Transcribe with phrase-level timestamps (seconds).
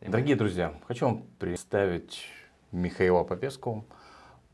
[0.00, 2.28] Дорогие друзья, хочу вам представить
[2.70, 3.84] Михаила Попеску.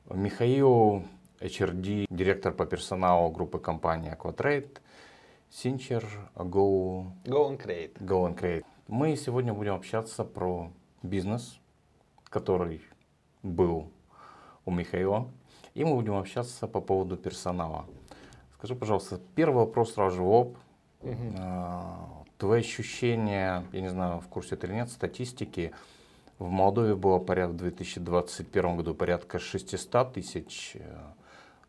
[0.09, 1.05] Михаил
[1.39, 4.79] HRD, директор по персоналу группы компании Aquatrade,
[5.51, 6.03] Синчер,
[6.35, 7.93] Go, Go and create.
[7.99, 8.65] Go and Create.
[8.89, 10.73] Мы сегодня будем общаться про
[11.03, 11.61] бизнес,
[12.25, 12.81] который
[13.43, 13.91] был
[14.65, 15.29] у Михаила.
[15.75, 17.85] И мы будем общаться по поводу персонала.
[18.55, 20.57] Скажи, пожалуйста, первый вопрос сразу же в лоб.
[21.39, 25.73] А, Твои ощущения, я не знаю, в курсе ты или нет, статистики,
[26.39, 30.97] в Молдове было порядка в 2021 году порядка 600 тысяч э,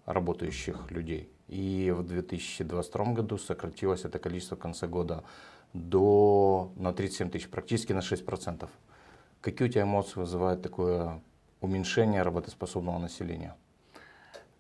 [0.06, 1.30] работающих людей.
[1.48, 5.24] И в 2022 году сократилось это количество в конце года
[5.74, 8.68] до, на 37 тысяч, практически на 6%.
[9.42, 11.22] Какие у тебя эмоции вызывает такое
[11.62, 13.56] уменьшение работоспособного населения?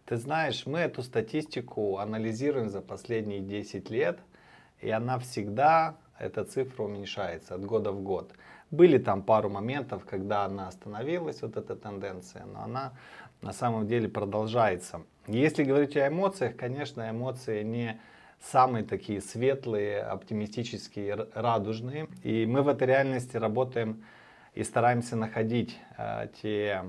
[0.05, 4.19] Ты знаешь, мы эту статистику анализируем за последние 10 лет,
[4.81, 8.31] и она всегда, эта цифра уменьшается от года в год.
[8.71, 12.93] Были там пару моментов, когда она остановилась, вот эта тенденция, но она
[13.41, 15.01] на самом деле продолжается.
[15.27, 17.99] Если говорить о эмоциях, конечно, эмоции не
[18.51, 22.07] самые такие светлые, оптимистические, радужные.
[22.23, 24.03] И мы в этой реальности работаем
[24.53, 26.83] и стараемся находить э, те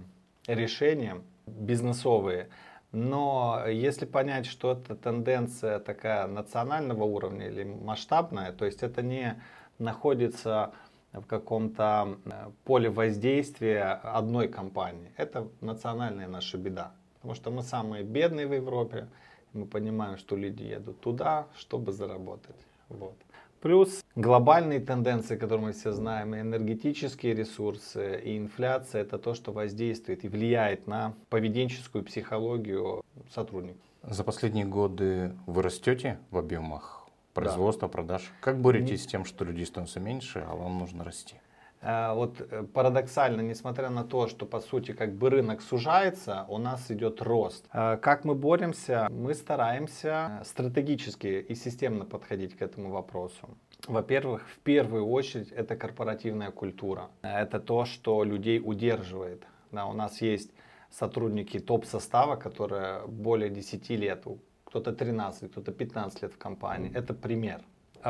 [0.47, 2.49] решения бизнесовые.
[2.93, 9.41] Но если понять, что это тенденция такая национального уровня или масштабная, то есть это не
[9.79, 10.73] находится
[11.13, 15.13] в каком-то э, поле воздействия одной компании.
[15.17, 16.93] Это национальная наша беда.
[17.15, 19.09] Потому что мы самые бедные в Европе.
[19.53, 22.57] Мы понимаем, что люди едут туда, чтобы заработать.
[22.89, 23.17] Вот.
[23.61, 29.53] Плюс глобальные тенденции, которые мы все знаем, и энергетические ресурсы, и инфляция, это то, что
[29.53, 33.83] воздействует и влияет на поведенческую психологию сотрудников.
[34.03, 37.93] За последние годы вы растете в объемах производства, да.
[37.93, 38.33] продаж.
[38.41, 41.37] Как боретесь с тем, что людей становится меньше, а вам нужно расти?
[41.83, 46.59] Э, вот э, парадоксально, несмотря на то, что по сути как бы рынок сужается, у
[46.59, 47.67] нас идет рост.
[47.73, 49.09] Э, как мы боремся?
[49.11, 53.49] Мы стараемся стратегически и системно подходить к этому вопросу.
[53.89, 57.11] Во-первых, в первую очередь это корпоративная культура.
[57.23, 59.45] Это то, что людей удерживает.
[59.73, 60.53] Да, у нас есть
[60.91, 64.25] сотрудники топ-состава, которые более 10 лет,
[64.65, 66.91] кто-то 13, кто-то 15 лет в компании.
[66.95, 67.61] Это пример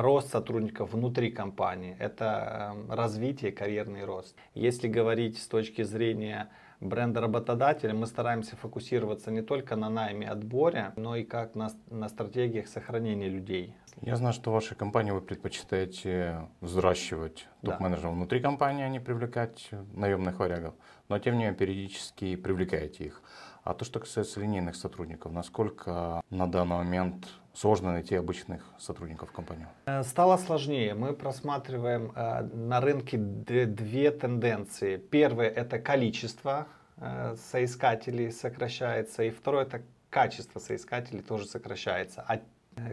[0.03, 4.37] рост сотрудников внутри компании, это эм, развитие, карьерный рост.
[4.55, 6.51] Если говорить с точки зрения
[6.81, 12.09] бренда работодателя, мы стараемся фокусироваться не только на найме отборе, но и как на, на
[12.09, 13.75] стратегиях сохранения людей.
[14.03, 18.17] Я знаю, что в вашей компании вы предпочитаете взращивать топ-менеджеров да.
[18.17, 20.75] внутри компании, а не привлекать наемных варягов.
[21.09, 23.23] Но тем не менее периодически привлекаете их.
[23.65, 29.33] А то, что касается линейных сотрудников, насколько на данный момент сложно найти обычных сотрудников в
[29.33, 29.67] компании?
[29.87, 30.95] Э, стало сложнее.
[30.95, 34.99] Мы просматриваем э, на рынке две тенденции.
[34.99, 42.25] Первое это количество э, соискателей сокращается, и второе это качество соискателей тоже сокращается.
[42.29, 42.41] А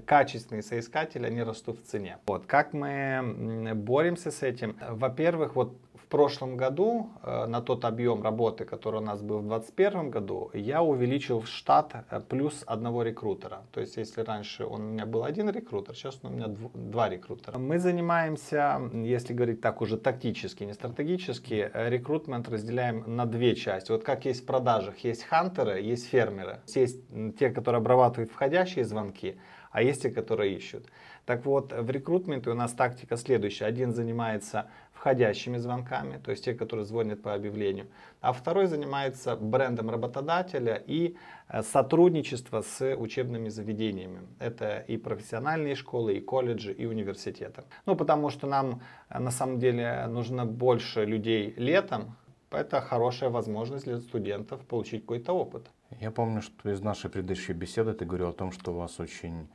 [0.05, 2.17] качественные соискатели, они растут в цене.
[2.25, 2.45] Вот.
[2.45, 4.77] Как мы боремся с этим?
[4.89, 5.77] Во-первых, вот
[6.13, 10.83] прошлом году, э, на тот объем работы, который у нас был в 2021 году, я
[10.83, 13.63] увеличил штат э, плюс одного рекрутера.
[13.71, 17.57] То есть, если раньше он у меня был один рекрутер, сейчас у меня два рекрутера.
[17.57, 23.91] Мы занимаемся, если говорить так уже тактически, не стратегически, э, рекрутмент разделяем на две части.
[23.91, 26.59] Вот как есть в продажах, есть хантеры, есть фермеры.
[26.75, 27.01] Есть
[27.39, 29.39] те, которые обрабатывают входящие звонки,
[29.73, 30.85] а есть те, которые ищут.
[31.25, 33.65] Так вот, в рекрутменте у нас тактика следующая.
[33.65, 37.87] Один занимается входящими звонками, то есть те, которые звонят по объявлению,
[38.21, 41.17] а второй занимается брендом работодателя и
[41.49, 44.21] э, сотрудничество с учебными заведениями.
[44.39, 47.63] Это и профессиональные школы, и колледжи, и университеты.
[47.85, 52.15] Ну, потому что нам э, на самом деле нужно больше людей летом,
[52.51, 55.69] это хорошая возможность для студентов получить какой-то опыт.
[55.99, 59.47] Я помню, что из нашей предыдущей беседы ты говорил о том, что у вас очень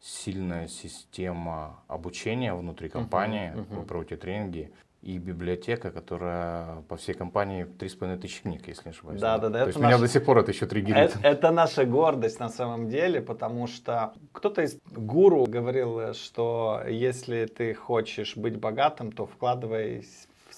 [0.00, 3.76] сильная система обучения внутри компании, uh-huh, uh-huh.
[3.78, 4.70] вы проводите тренинги
[5.04, 9.20] и библиотека, которая по всей компании 3,5 тысячи книг, если не ошибаюсь.
[9.20, 9.60] Да, да, да.
[9.60, 9.90] То есть наш...
[9.90, 11.16] меня до сих пор это еще триггерит.
[11.16, 17.44] Это, это наша гордость на самом деле, потому что кто-то из гуру говорил, что если
[17.44, 20.06] ты хочешь быть богатым, то вкладывай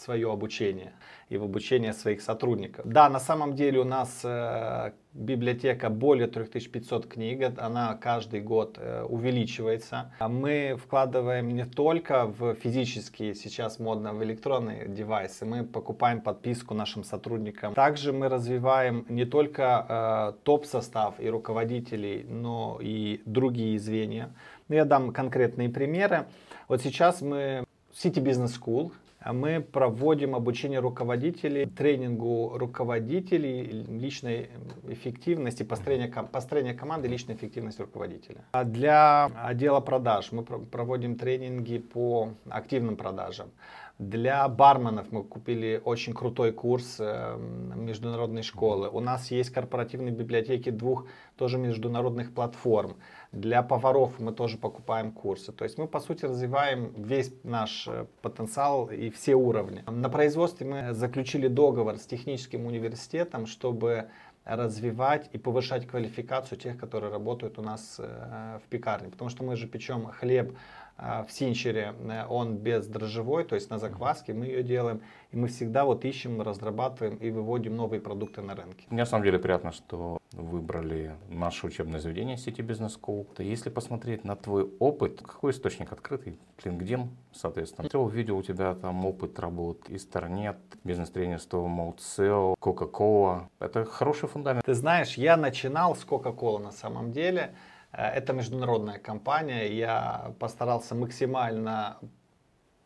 [0.06, 0.92] свое обучение
[1.28, 2.86] и в обучение своих сотрудников.
[2.86, 9.02] Да, на самом деле у нас э, библиотека более 3500 книг, она каждый год э,
[9.02, 10.12] увеличивается.
[10.20, 17.02] Мы вкладываем не только в физические, сейчас модно, в электронные девайсы, мы покупаем подписку нашим
[17.02, 17.74] сотрудникам.
[17.74, 24.30] Также мы развиваем не только э, топ-состав и руководителей, но и другие звенья.
[24.68, 26.26] Я дам конкретные примеры.
[26.68, 28.92] Вот сейчас мы City Business School,
[29.32, 34.50] мы проводим обучение руководителей, тренингу руководителей, личной
[34.88, 38.44] эффективности, построение, построение команды, личной эффективности руководителя.
[38.52, 43.50] А для отдела продаж мы проводим тренинги по активным продажам.
[43.98, 47.38] Для барменов мы купили очень крутой курс э,
[47.74, 48.90] международной школы.
[48.90, 51.06] У нас есть корпоративные библиотеки двух
[51.38, 52.96] тоже международных платформ.
[53.36, 55.52] Для поваров мы тоже покупаем курсы.
[55.52, 59.84] То есть мы, по сути, развиваем весь наш э, потенциал и все уровни.
[59.86, 64.08] На производстве мы заключили договор с техническим университетом, чтобы
[64.46, 69.10] развивать и повышать квалификацию тех, которые работают у нас э, в пекарне.
[69.10, 70.56] Потому что мы же печем хлеб
[70.98, 75.02] в синчере э, он бездрожжевой, то есть на закваске мы ее делаем.
[75.30, 78.86] И мы всегда вот ищем, разрабатываем и выводим новые продукты на рынке.
[78.90, 83.26] Мне на самом деле приятно, что выбрали наше учебное заведение сети Business School.
[83.42, 86.38] Если посмотреть на твой опыт, какой источник открытый?
[86.64, 87.88] LinkedIn, соответственно.
[87.92, 93.48] Я увидел у тебя там опыт работ из Торнет, бизнес-тренерство, Моутсел, Coca-Cola.
[93.58, 94.64] Это хороший фундамент.
[94.64, 97.54] Ты знаешь, я начинал с Coca-Cola на самом деле.
[97.96, 99.72] Э, это международная компания.
[99.72, 101.98] Я постарался максимально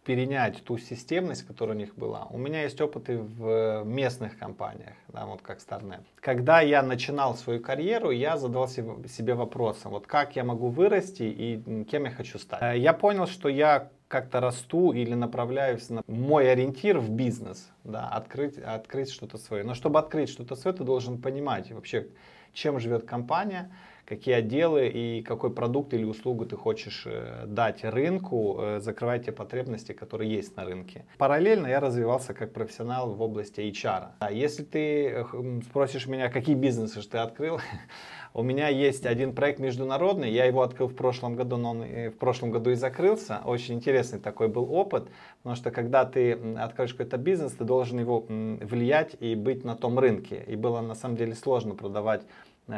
[0.05, 2.27] перенять ту системность, которая у них была.
[2.31, 6.05] У меня есть опыты в местных компаниях, да, вот как StarNet.
[6.21, 11.85] Когда я начинал свою карьеру, я задал себе вопросом, вот как я могу вырасти и
[11.85, 12.63] кем я хочу стать.
[12.63, 18.09] Э, я понял, что я как-то расту или направляюсь на мой ориентир в бизнес, да,
[18.09, 19.63] открыть, открыть что-то свое.
[19.63, 22.09] Но чтобы открыть что-то свое, ты должен понимать вообще,
[22.53, 23.71] чем живет компания,
[24.11, 29.33] какие отделы и какой продукт или услугу ты хочешь э, дать рынку, э, закрывать те
[29.33, 31.05] потребности, которые есть на рынке.
[31.17, 34.09] Параллельно я развивался как профессионал в области HR.
[34.19, 37.61] А если ты э, спросишь меня, какие бизнесы ты открыл,
[38.35, 42.19] у меня есть один проект международный, я его открыл в прошлом году, но он в
[42.19, 43.41] прошлом году и закрылся.
[43.45, 45.09] Очень интересный такой был опыт,
[45.39, 50.01] потому что когда ты откроешь какой-то бизнес, ты должен его влиять и быть на том
[50.01, 50.45] рынке.
[50.49, 52.23] И было на самом деле сложно продавать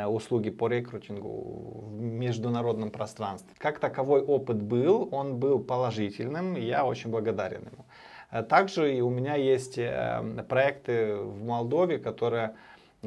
[0.08, 3.54] услуги по рекрутингу в международном пространстве.
[3.58, 7.84] Как таковой опыт был, он был положительным, и я очень благодарен ему.
[8.30, 12.54] Э, также и у меня есть э, проекты в Молдове, которые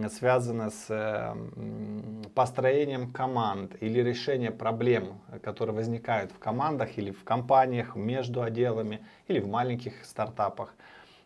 [0.10, 1.36] связаны с
[2.34, 9.40] построением команд или решением проблем, которые возникают в командах или в компаниях, между отделами или
[9.40, 10.76] в маленьких стартапах.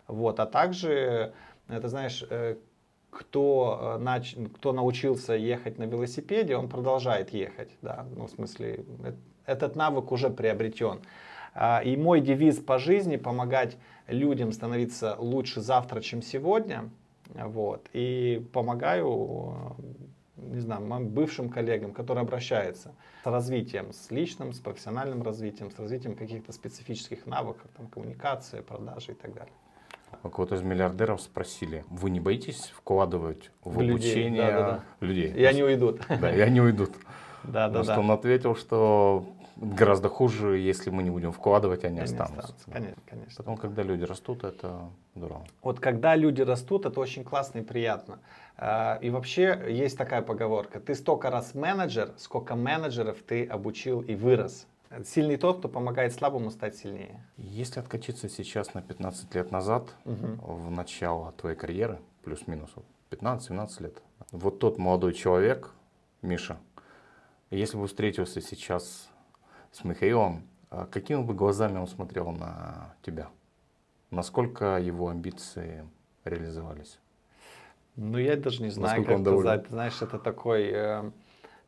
[0.07, 0.39] Вот.
[0.39, 1.33] А также,
[1.67, 2.23] это знаешь,
[3.09, 4.35] кто, э, нач...
[4.55, 7.69] кто научился ехать на велосипеде, он продолжает ехать.
[7.81, 8.05] Да?
[8.15, 8.85] Ну, в смысле,
[9.45, 11.01] этот навык уже приобретен.
[11.53, 13.77] А, и мой девиз по жизни помогать
[14.07, 16.89] людям становиться лучше завтра, чем сегодня.
[17.33, 17.89] Вот.
[17.93, 19.75] И помогаю
[20.37, 25.77] не знаю, моим бывшим коллегам, которые обращаются с развитием, с личным, с профессиональным развитием, с
[25.77, 29.53] развитием каких-то специфических навыков, там, коммуникации, продажи и так далее
[30.23, 34.71] у кого-то из миллиардеров спросили, вы не боитесь вкладывать в, в обучение людей, да, да,
[34.71, 35.05] да.
[35.05, 35.33] людей?
[35.33, 36.01] И они уйдут.
[36.07, 36.91] Да, и они уйдут.
[37.43, 37.99] Да, да, да.
[37.99, 39.25] он ответил, что
[39.55, 42.53] гораздо хуже, если мы не будем вкладывать, они, останутся.
[42.71, 43.35] Конечно, конечно.
[43.37, 45.45] Потом, когда люди растут, это здорово.
[45.61, 48.19] Вот когда люди растут, это очень классно и приятно.
[48.57, 50.79] А, и вообще есть такая поговорка.
[50.79, 54.67] Ты столько раз менеджер, сколько менеджеров ты обучил и вырос.
[55.05, 57.23] Сильный тот, кто помогает слабому стать сильнее.
[57.37, 60.55] Если откачиться сейчас на 15 лет назад, угу.
[60.55, 62.71] в начало твоей карьеры, плюс-минус
[63.11, 65.71] 15-17 лет, вот тот молодой человек,
[66.23, 66.57] Миша,
[67.51, 69.09] если бы встретился сейчас
[69.71, 73.29] с Михаилом, а какими бы глазами он смотрел на тебя?
[74.09, 75.87] Насколько его амбиции
[76.25, 76.99] реализовались?
[77.95, 79.67] Ну, я даже не знаю, Насколько как сказать.
[79.69, 80.63] Знаешь, это такой...
[80.71, 80.71] Э,
[81.01, 81.11] Э,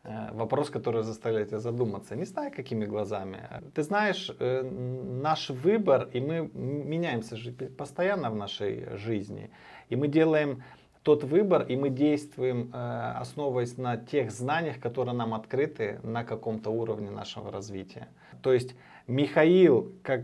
[0.04, 2.16] вопрос, который заставляет тебя задуматься.
[2.16, 3.38] Не знаю, какими глазами.
[3.76, 7.38] Ты знаешь, э, наш выбор, и мы меняемся
[7.78, 9.52] постоянно в нашей жизни.
[9.90, 10.64] И мы делаем
[11.04, 16.72] тот выбор, и мы действуем, э, основываясь на тех знаниях, которые нам открыты на каком-то
[16.72, 18.08] уровне нашего развития.
[18.42, 18.76] То есть
[19.08, 20.22] Михаил, как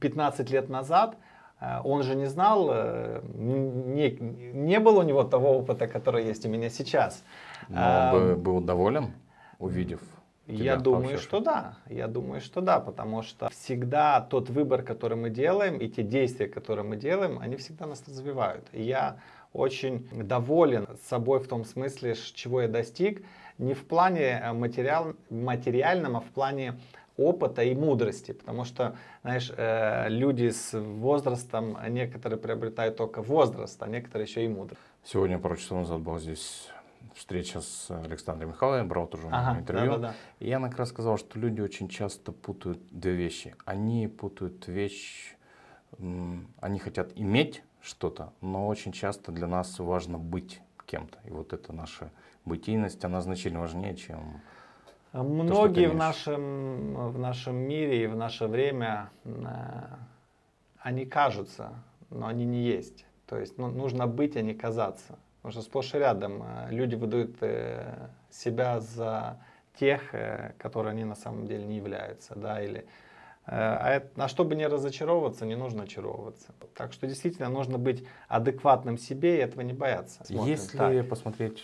[0.00, 1.16] 15 лет назад,
[1.84, 2.70] он же не знал,
[3.34, 7.22] не, не было у него того опыта, который есть у меня сейчас.
[7.70, 9.12] Но а, был доволен,
[9.58, 10.00] увидев
[10.50, 11.74] я думаю, что да.
[11.88, 16.48] Я думаю, что да, потому что всегда тот выбор, который мы делаем, и те действия,
[16.48, 18.66] которые мы делаем, они всегда нас развивают.
[18.72, 19.18] И я
[19.52, 23.24] очень доволен собой в том смысле, чего я достиг,
[23.58, 26.78] не в плане э, материал, материальном, а в плане
[27.16, 33.88] опыта и мудрости, потому что, знаешь, э, люди с возрастом, некоторые приобретают только возраст, а
[33.88, 34.80] некоторые еще и мудрость.
[35.04, 36.68] Сегодня пару часов назад был здесь
[37.14, 39.92] встреча с Александром Михайловым, брал тоже ага, интервью.
[39.92, 40.14] Да, да, да.
[40.38, 43.54] И я как раз сказал, что люди очень часто путают две вещи.
[43.64, 45.36] Они путают вещь
[46.60, 51.18] они хотят иметь что-то, но очень часто для нас важно быть кем-то.
[51.24, 52.10] И вот эта наша
[52.44, 54.40] бытийность, она значительно важнее, чем
[55.12, 59.40] Многие то, в, нашем, в нашем мире и в наше время, э,
[60.78, 61.72] они кажутся,
[62.10, 63.06] но они не есть.
[63.26, 65.18] То есть ну, нужно быть, а не казаться.
[65.42, 69.38] Потому что сплошь и рядом э, люди выдают э, себя за
[69.74, 70.14] тех,
[70.58, 72.34] которые они на самом деле не являются.
[72.34, 72.84] Да, или,
[73.46, 76.52] а, а чтобы не разочаровываться, не нужно очаровываться.
[76.74, 80.22] Так что действительно нужно быть адекватным себе и этого не бояться.
[80.24, 80.52] Смотрим.
[80.52, 81.08] Если так.
[81.08, 81.62] посмотреть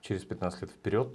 [0.00, 1.08] через 15 лет вперед,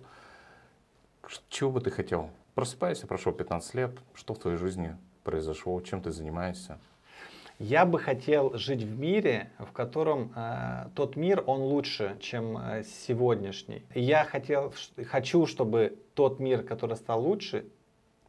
[1.49, 2.29] чего бы ты хотел?
[2.55, 6.79] Просыпайся, прошло 15 лет, что в твоей жизни произошло, чем ты занимаешься?
[7.59, 12.83] Я бы хотел жить в мире, в котором э, тот мир, он лучше, чем э,
[12.83, 13.83] сегодняшний.
[13.93, 14.73] Я хотел,
[15.05, 17.65] хочу, чтобы тот мир, который стал лучше,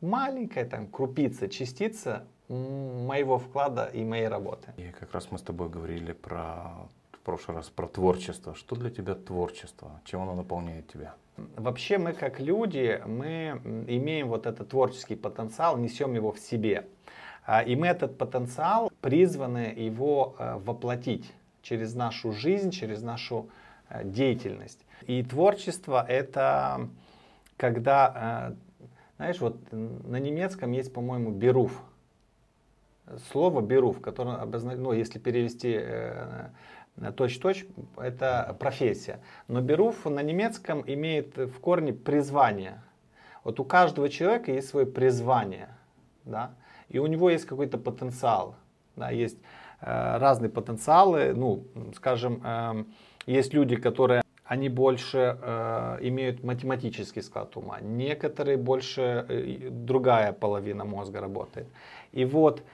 [0.00, 4.72] маленькая там крупица, частица моего вклада и моей работы.
[4.76, 8.54] И как раз мы с тобой говорили про в прошлый раз про творчество.
[8.54, 10.00] Что для тебя творчество?
[10.04, 11.14] Чем оно наполняет тебя?
[11.56, 16.86] Вообще мы как люди, мы имеем вот этот творческий потенциал, несем его в себе.
[17.52, 23.48] А, и мы этот потенциал призваны его э, воплотить через нашу жизнь, через нашу
[23.88, 24.86] э, деятельность.
[25.08, 26.88] И творчество это
[27.56, 28.84] когда, э,
[29.16, 31.82] знаешь, вот на немецком есть, по-моему, беруф.
[33.32, 35.84] Слово беруф, которое обозначает, ну, если перевести
[37.16, 37.66] точь-точь,
[37.96, 39.18] это профессия.
[39.48, 42.80] Но Беруф на немецком имеет в корне призвание.
[43.42, 45.70] Вот у каждого человека есть свое призвание,
[46.24, 46.52] да,
[46.90, 48.56] и у него есть какой-то потенциал,
[48.96, 49.38] да, есть
[49.80, 51.64] э, разные потенциалы, ну,
[51.96, 52.84] скажем, э,
[53.26, 60.84] есть люди, которые они больше э, имеют математический склад ума, некоторые больше, э, другая половина
[60.84, 61.68] мозга работает.
[62.10, 62.64] И вот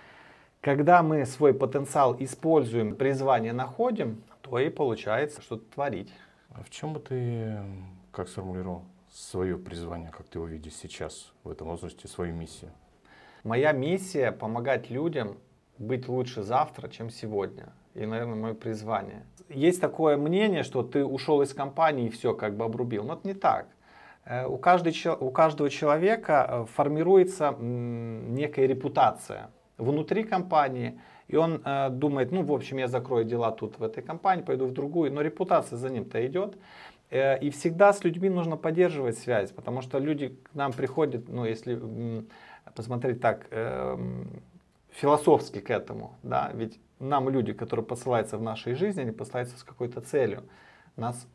[0.62, 6.12] когда мы свой потенциал используем, призвание находим, то и получается что-то творить.
[6.50, 7.58] А в чем бы ты,
[8.10, 8.82] как сформулировал,
[9.12, 12.70] свое призвание, как ты его видишь сейчас, в этом возрасте, свою миссию?
[13.46, 15.36] Моя миссия– помогать людям
[15.78, 17.72] быть лучше завтра, чем сегодня.
[17.94, 19.24] И, наверное, мое призвание.
[19.48, 23.04] Есть такое мнение, что ты ушел из компании и все, как бы обрубил.
[23.04, 23.68] Но это не так.
[24.24, 31.90] Э, у, каждой, у каждого человека э, формируется некая репутация внутри компании, и он э,
[31.90, 35.20] думает, ну, в общем, я закрою дела тут в этой компании, пойду в другую, но
[35.20, 36.58] репутация за ним-то идет.
[37.12, 41.80] И всегда с людьми нужно поддерживать связь, потому что люди к нам приходят, ну, если
[42.76, 43.96] посмотреть так, э,
[44.90, 49.64] философски к этому, да, ведь нам люди, которые посылаются в нашей жизни, они посылаются с
[49.64, 50.44] какой-то целью,
[50.96, 51.26] нас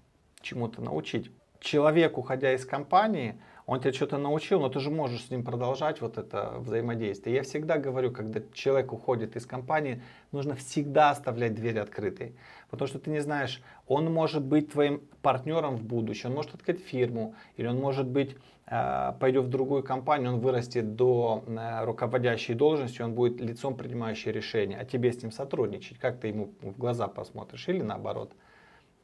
[0.42, 1.32] чему-то научить.
[1.60, 3.40] Человек, уходя из компании,
[3.72, 7.38] он тебя что-то научил, но ты же можешь с ним продолжать вот это взаимодействие.
[7.38, 10.02] Я всегда говорю, когда человек уходит из компании,
[10.34, 12.36] нужно всегда оставлять дверь открытой.
[12.70, 16.84] Потому что ты не знаешь, он может быть твоим партнером в будущем, он может открыть
[16.84, 18.36] фирму, или он может быть,
[18.68, 24.34] э, пойдет в другую компанию, он вырастет до э, руководящей должности, он будет лицом принимающего
[24.34, 25.98] решения, а тебе с ним сотрудничать.
[25.98, 28.34] Как ты ему в глаза посмотришь или наоборот.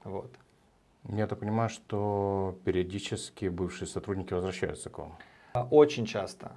[0.03, 0.35] Вот.
[1.09, 5.17] Я так понимаю, что периодически бывшие сотрудники возвращаются к вам.
[5.71, 6.51] Очень часто.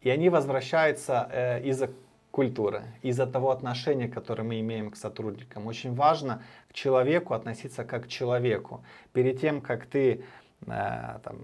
[0.00, 1.90] И они возвращаются э, из-за
[2.30, 5.66] культуры, из-за того отношения, которое мы имеем к сотрудникам.
[5.66, 8.84] Очень важно к человеку относиться как к человеку.
[9.12, 10.24] Перед тем, как ты
[10.66, 11.38] э, там,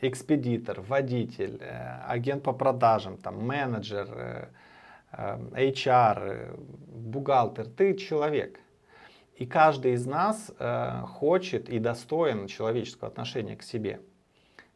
[0.00, 4.46] экспедитор, водитель, э, агент по продажам, там, менеджер, э,
[5.12, 5.38] э,
[5.72, 6.54] HR, э,
[6.86, 8.60] бухгалтер, ты человек.
[9.42, 13.98] И каждый из нас э, хочет и достоин человеческого отношения к себе.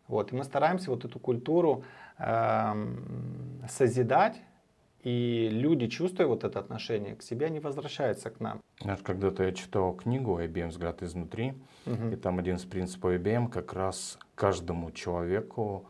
[0.09, 0.33] Вот.
[0.33, 1.85] И мы стараемся вот эту культуру
[2.19, 2.73] э,
[3.69, 4.43] созидать,
[5.05, 8.61] и люди, чувствуя вот это отношение к себе, они возвращаются к нам.
[8.81, 11.55] Знаешь, когда-то я читал книгу IBM «Взгляд изнутри»,
[11.87, 12.09] угу.
[12.09, 15.87] и там один из принципов IBM как раз каждому человеку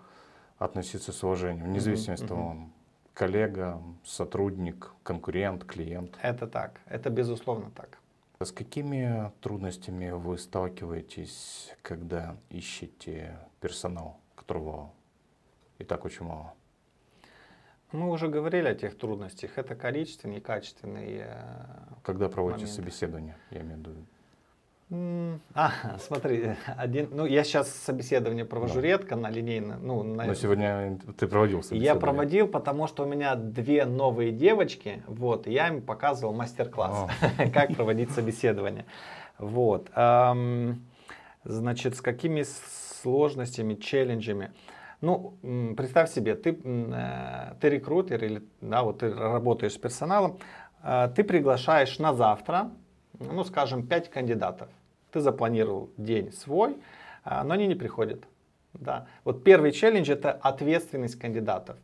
[0.58, 2.72] относиться с уважением, вне зависимости от того, он
[3.14, 6.18] коллега, сотрудник, конкурент, клиент.
[6.20, 7.98] Это так, это безусловно так.
[8.38, 14.92] С какими трудностями вы сталкиваетесь, когда ищете персонал, которого
[15.78, 16.52] и так очень мало?
[17.92, 19.56] Мы уже говорили о тех трудностях.
[19.56, 21.38] Это количественные и качественные.
[22.02, 22.82] Когда проводите моменты.
[22.82, 24.06] собеседование, я имею в виду.
[24.88, 28.82] А, смотри, один, ну я сейчас собеседование провожу да.
[28.82, 29.78] редко на линейно.
[29.82, 31.86] Ну, на, Но сегодня ты проводил собеседование.
[31.86, 37.10] Я проводил, потому что у меня две новые девочки, вот, и я им показывал мастер-класс,
[37.52, 38.86] как проводить собеседование.
[39.38, 39.90] Вот.
[41.44, 42.44] Значит, с какими
[43.02, 44.52] сложностями, челленджами?
[45.00, 45.36] Ну,
[45.76, 50.38] представь себе, ты, э, ты рекрутер или да, вот ты работаешь с персоналом,
[50.82, 52.70] э, ты приглашаешь на завтра,
[53.20, 54.68] ну, скажем, 5 кандидатов.
[55.16, 56.76] Ты запланировал день свой,
[57.24, 58.24] э, но они не приходят.
[58.74, 59.06] Да.
[59.24, 61.78] Вот первый челлендж это ответственность кандидатов.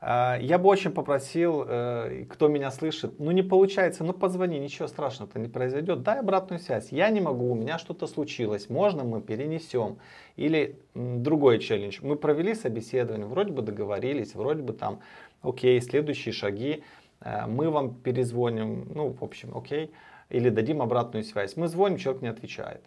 [0.00, 4.88] А, я бы очень попросил, э, кто меня слышит, ну не получается, ну позвони, ничего
[4.88, 6.90] страшного-то не произойдет, дай обратную связь.
[6.90, 9.98] Я не могу, у меня что-то случилось, можно мы перенесем.
[10.36, 15.00] Или другой челлендж, мы провели собеседование, вроде бы договорились, вроде бы там,
[15.42, 16.84] окей, следующие шаги,
[17.20, 19.92] э, мы вам перезвоним, ну в общем, окей,
[20.30, 21.56] или дадим обратную связь.
[21.56, 22.82] Мы звоним, человек не отвечает.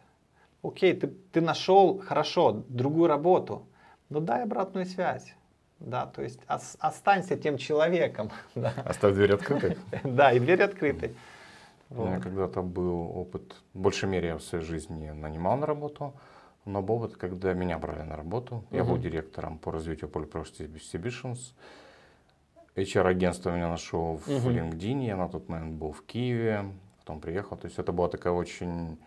[0.63, 3.67] Окей, ты, ты нашел, хорошо, другую работу,
[4.09, 5.33] но дай обратную связь
[5.81, 8.29] да, то есть останься тем человеком.
[8.55, 8.73] Да.
[8.85, 9.77] Оставь дверь открытой.
[10.03, 11.15] Да, и дверь открытой.
[11.89, 16.13] У меня когда-то был опыт, в большей мере я в своей жизни нанимал на работу,
[16.63, 18.63] но был опыт, когда меня брали на работу.
[18.71, 21.53] Я был директором по развитию Polyprocess Distributions.
[22.75, 26.65] HR-агентство меня нашел в LinkedIn, я на тот момент был в Киеве,
[27.11, 27.57] потом приехал.
[27.57, 28.97] То есть это была такая очень,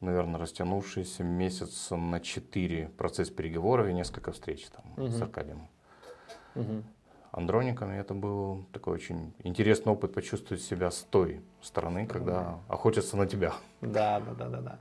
[0.00, 5.68] наверное, растянувшаяся месяц на 4 процесс переговоров и несколько встреч там uh с Аркадием
[6.54, 6.82] угу.
[7.32, 7.98] андрониками.
[8.00, 13.52] Это был такой очень интересный опыт почувствовать себя с той стороны, когда охотятся на тебя.
[13.80, 14.78] Да, да, да, да, да.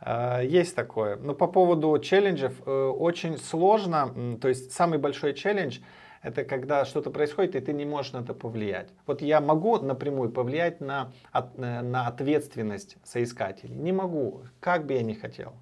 [0.00, 1.16] А, есть такое.
[1.16, 2.70] Но по поводу челленджев э,
[3.00, 4.38] очень сложно.
[4.40, 5.78] То есть самый большой челлендж
[6.22, 8.88] это когда что-то происходит, и ты не можешь на это повлиять.
[9.06, 13.74] Вот я могу напрямую повлиять на, э, на ответственность соискателей.
[13.74, 15.52] Не могу, как бы я ни хотел.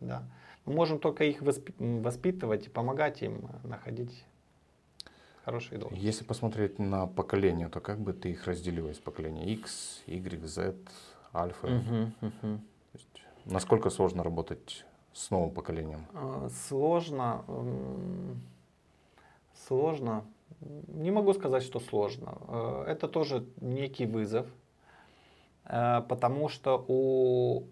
[0.00, 0.22] Да.
[0.64, 4.24] Мы можем только их воспитывать и помогать им находить
[5.44, 6.04] хорошие должности.
[6.04, 10.74] Если посмотреть на поколение, то как бы ты их разделил из поколения X, Y, Z,
[11.34, 11.66] Альфа?
[11.66, 12.60] Угу, угу.
[13.44, 16.06] насколько сложно работать с новым поколением?
[16.14, 17.44] А, сложно.
[19.66, 20.24] Сложно.
[20.60, 22.38] Не могу сказать, что сложно.
[22.48, 24.46] Э, это тоже некий вызов,
[25.64, 27.64] э, потому что у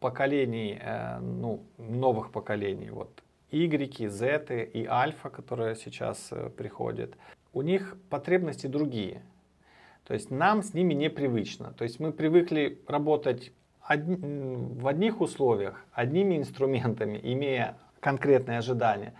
[0.00, 7.14] поколений, э, ну, новых поколений, вот Y, Z и альфа, которые сейчас приходят,
[7.52, 9.22] у них потребности другие.
[10.04, 11.72] То есть нам с ними непривычно.
[11.74, 13.52] То есть мы привыкли работать
[13.88, 19.14] в одних условиях, одними инструментами, имея конкретные ожидания.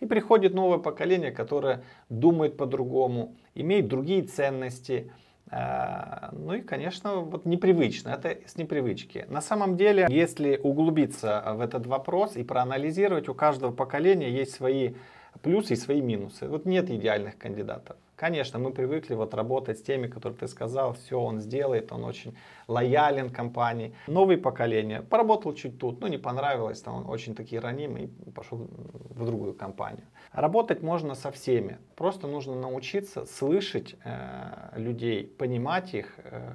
[0.00, 5.10] И приходит новое поколение, которое думает по-другому, имеет другие ценности,
[5.50, 9.26] Э, ну и, конечно, вот непривычно, это с непривычки.
[9.28, 14.94] На самом деле, если углубиться в этот вопрос и проанализировать, у каждого поколения есть свои
[15.42, 16.48] плюсы и свои минусы.
[16.48, 17.96] Вот нет идеальных кандидатов.
[18.16, 22.34] Конечно, мы привыкли вот работать с теми, которые ты сказал, все он сделает, он очень
[22.66, 23.94] лоялен компании.
[24.06, 29.22] Новое поколение, поработал чуть тут, ну не понравилось, там он очень такие ранимый пошел в
[29.26, 30.06] другую компанию.
[30.32, 36.52] Работать можно со всеми, просто нужно научиться слышать э, людей, понимать их э,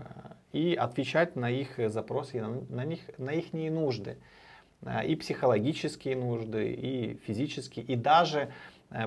[0.54, 4.17] и отвечать на их запросы, на, на, них, на их нужды
[4.82, 8.52] э, и психологические нужды, и физические, и даже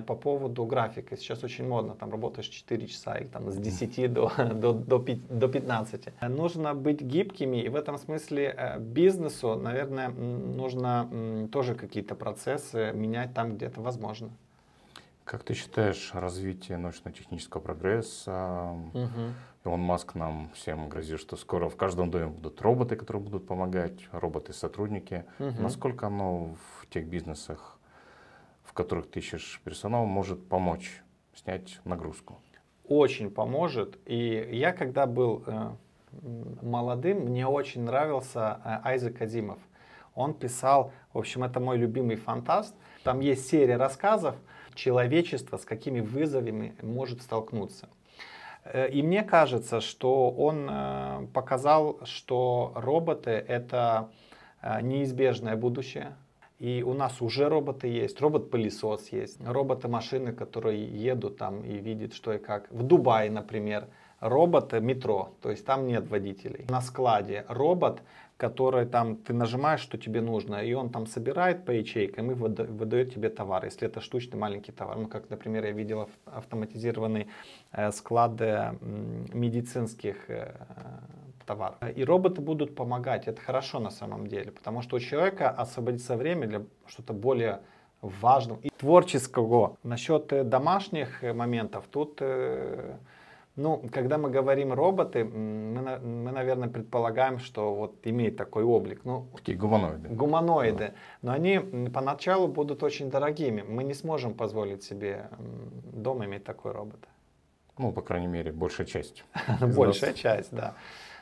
[0.07, 1.16] по поводу графика.
[1.16, 5.38] Сейчас очень модно, там работаешь 4 часа или там с 10 до, до, до, 5,
[5.38, 6.09] до 15.
[6.29, 13.35] Нужно быть гибкими, и в этом смысле э, бизнесу, наверное, нужно тоже какие-то процессы менять
[13.35, 14.31] там, где это возможно.
[15.25, 18.77] Как ты считаешь развитие научно-технического прогресса?
[18.92, 19.33] Угу.
[19.64, 24.07] Илон Маск нам всем грозит, что скоро в каждом доме будут роботы, которые будут помогать,
[24.12, 25.25] роботы-сотрудники.
[25.38, 25.62] Угу.
[25.62, 27.74] Насколько оно в тех бизнесах
[28.75, 31.03] которых ты ищешь персонал, может помочь
[31.35, 32.41] снять нагрузку?
[32.87, 33.99] Очень поможет.
[34.05, 35.71] И я, когда был э,
[36.61, 39.59] молодым, мне очень нравился э, Айзек Азимов.
[40.15, 42.75] Он писал, в общем, это мой любимый фантаст.
[43.03, 44.37] Там есть серия рассказов
[44.75, 47.89] человечество с какими вызовами может столкнуться.
[48.65, 54.11] Э, и мне кажется, что он показал, что роботы это
[54.83, 56.17] неизбежное будущее.
[56.59, 62.33] И у нас уже роботы есть, робот-пылесос есть, роботы-машины, которые едут там и видят, что
[62.33, 62.71] и как.
[62.71, 63.88] В Дубае, например,
[64.21, 66.67] робот-метро, то есть там нет водителей.
[66.69, 68.03] На складе робот,
[68.37, 73.14] который там ты нажимаешь, что тебе нужно, и он там собирает по ячейкам и выдает
[73.14, 74.97] тебе товар, если это штучный маленький товар.
[74.97, 77.29] Ну, как, например, я видел автоматизированный
[77.73, 78.75] э, склад э,
[79.33, 80.55] медицинских э,
[81.45, 81.77] товар.
[81.97, 86.47] И роботы будут помогать, это хорошо на самом деле, потому что у человека освободится время
[86.47, 87.61] для что-то более
[88.03, 89.77] важного и творческого.
[89.83, 92.21] Насчет домашних моментов, тут
[93.57, 99.05] Ну, когда мы говорим роботы, мы, мы, наверное, предполагаем, что вот имеет такой облик.
[99.05, 100.09] Ну, Такие гуманоиды.
[100.09, 100.79] Гуманоиды.
[100.79, 100.93] Да.
[101.23, 101.61] Но они
[101.95, 103.63] поначалу будут очень дорогими.
[103.63, 105.29] Мы не сможем позволить себе
[105.93, 107.09] дома иметь такой робот.
[107.79, 109.25] Ну, по крайней мере, большая часть.
[109.61, 110.75] Большая часть, да.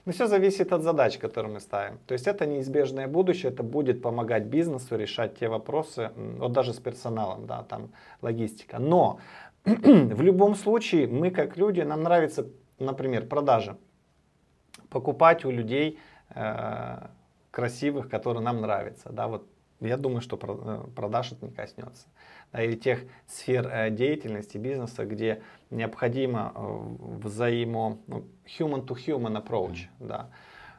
[0.04, 1.98] Но все зависит от задач, которые мы ставим.
[2.06, 6.78] То есть это неизбежное будущее, это будет помогать бизнесу решать те вопросы, вот даже с
[6.78, 8.78] персоналом, да, там логистика.
[8.80, 9.20] Но
[9.64, 12.48] в любом случае, мы как люди, нам нравится,
[12.80, 13.76] например, продажа.
[14.90, 15.98] Покупать у людей
[16.30, 17.06] э,
[17.52, 19.10] красивых, которые нам нравятся.
[19.10, 19.46] Да, вот
[19.86, 22.06] я думаю, что э, продаж это не коснется.
[22.52, 29.42] Да, или тех сфер э, деятельности бизнеса, где необходимо э, взаимо ну, human to human
[29.42, 29.88] approach.
[29.98, 30.06] Mm.
[30.06, 30.30] Да.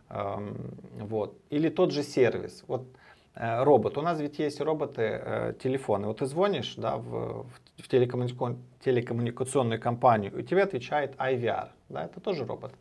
[0.09, 1.37] Эм, вот.
[1.49, 2.63] Или тот же сервис.
[2.67, 2.87] Вот
[3.35, 3.97] робот.
[3.97, 6.05] У нас ведь есть роботы, телефоны.
[6.05, 8.59] Вот ты звонишь да, в, в телекоммунику...
[8.85, 11.69] телекоммуникационную компанию, и тебе отвечает IVR.
[11.89, 12.73] Да, это тоже робот.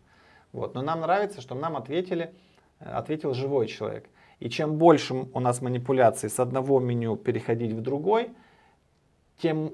[0.53, 0.75] Вот.
[0.75, 2.35] Но нам нравится, что нам ответили,
[2.81, 4.11] ответил живой человек.
[4.43, 8.31] И чем больше у нас манипуляций с одного меню переходить в другой,
[9.41, 9.71] тем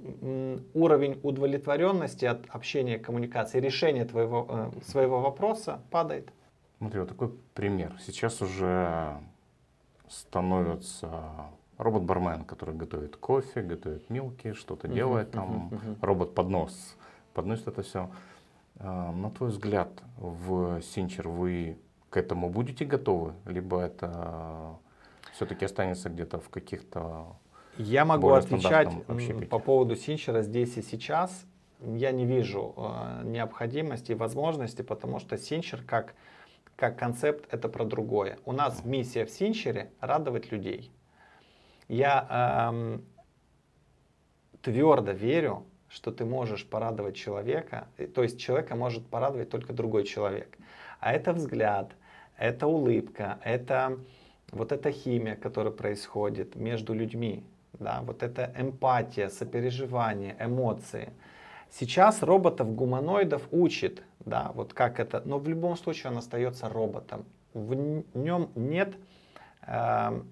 [0.75, 6.29] уровень удовлетворенности от общения, коммуникации, решения твоего, своего вопроса падает.
[6.77, 7.95] Смотри, вот такой пример.
[8.05, 9.17] Сейчас уже
[10.07, 11.09] становится
[11.79, 15.97] робот-бармен, который готовит кофе, готовит милки, что-то uh-huh, делает там, uh-huh, uh-huh.
[16.03, 16.97] робот-поднос,
[17.33, 18.11] подносит это все.
[18.81, 21.79] А, на твой взгляд, в Синчер вы
[22.11, 23.35] к этому будете готовы?
[23.45, 24.79] Либо это
[25.33, 27.37] все-таки останется где-то в каких-то
[27.77, 28.91] Я могу отвечать
[29.49, 31.45] по поводу Синчера здесь и сейчас.
[31.81, 36.15] Я не вижу э, необходимости и возможности, потому что Синчер как
[36.79, 38.39] как концепт это про другое.
[38.45, 40.93] У нас миссия в Синчере радовать людей.
[41.89, 43.05] Я эм,
[44.63, 50.59] твердо верю, что ты можешь порадовать человека, то есть человека может порадовать только другой человек.
[51.01, 51.93] А это взгляд,
[52.37, 53.99] это улыбка, это
[54.51, 61.13] вот эта химия, которая происходит между людьми, да, вот эта эмпатия, сопереживание, эмоции.
[61.71, 67.25] Сейчас роботов-гуманоидов учит да, вот как это, но в любом случае он остается роботом.
[67.55, 67.75] В
[68.15, 68.95] нем нет
[69.67, 70.23] э,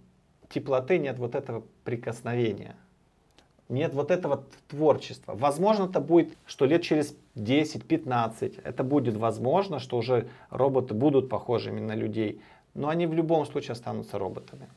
[0.48, 2.76] теплоты, нет вот этого прикосновения,
[3.68, 5.34] нет вот этого творчества.
[5.34, 11.80] Возможно, это будет, что лет через 10-15, это будет возможно, что уже роботы будут похожими
[11.80, 12.40] на людей,
[12.74, 14.68] но они в любом случае останутся роботами.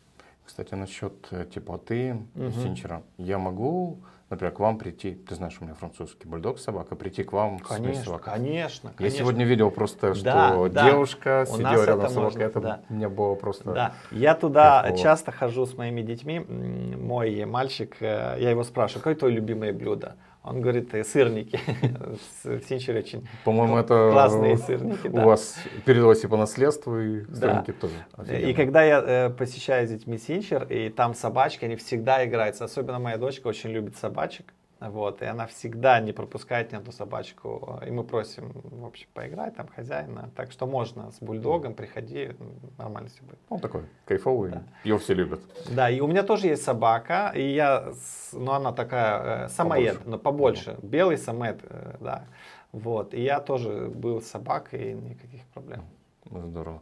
[0.45, 2.51] Кстати, насчет э, теплоты угу.
[2.51, 3.03] Синчера.
[3.17, 3.99] Я могу
[4.29, 8.01] например, к вам прийти, ты знаешь, у меня французский бульдог собака, прийти к вам конечно,
[8.01, 8.33] с собакой.
[8.33, 9.03] Конечно, конечно.
[9.03, 10.89] Я сегодня видел просто, что да, да.
[10.89, 12.81] девушка у сидела рядом с собакой, это да.
[12.89, 13.73] мне было просто...
[13.73, 15.01] Да, я туда кайфово.
[15.01, 20.15] часто хожу с моими детьми, мой мальчик, э, я его спрашиваю, какое твое любимое блюдо?
[20.43, 21.59] Он говорит, э, сырники.
[22.43, 25.07] В Синчере очень По-моему, это классные сырники.
[25.07, 27.93] У вас передалось и по наследству, и сырники тоже.
[28.31, 32.63] И когда я э, посещаю с детьми Синчер, и там собачки, они всегда играются.
[32.65, 34.53] Особенно моя дочка очень любит собачек.
[34.79, 37.79] Вот, и она всегда не пропускает ни одну собачку.
[37.85, 40.29] И мы просим, в общем, поиграть там хозяина.
[40.35, 42.31] Так что можно с бульдогом, приходи,
[42.77, 43.39] нормально все будет.
[43.49, 44.63] Он такой кайфовый, да.
[44.85, 45.41] его все любят.
[45.69, 47.91] Да, и у меня тоже есть собака, и я,
[48.31, 50.09] ну она такая, э, самоед, побольше.
[50.09, 50.87] но побольше, угу.
[50.87, 52.25] белый самоед, э, да.
[52.71, 55.83] Вот, и я тоже был с собакой, и никаких проблем.
[56.31, 56.81] Здорово.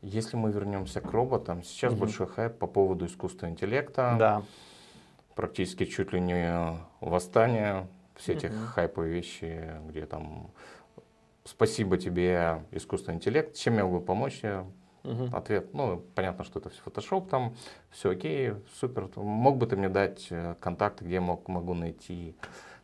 [0.00, 2.00] Если мы вернемся к роботам, сейчас угу.
[2.00, 4.16] большой хайп по поводу искусственного интеллекта.
[4.18, 4.42] Да
[5.34, 8.66] практически чуть ли не восстание, все эти mm-hmm.
[8.66, 10.50] хайповые вещи, где там
[11.44, 14.42] спасибо тебе, искусственный интеллект, чем я могу помочь?
[15.04, 15.36] Угу.
[15.36, 17.54] Ответ, ну, понятно, что это все фотошоп, там
[17.90, 19.10] все окей, супер.
[19.16, 22.34] Мог бы ты мне дать э, контакты, где я мог, могу найти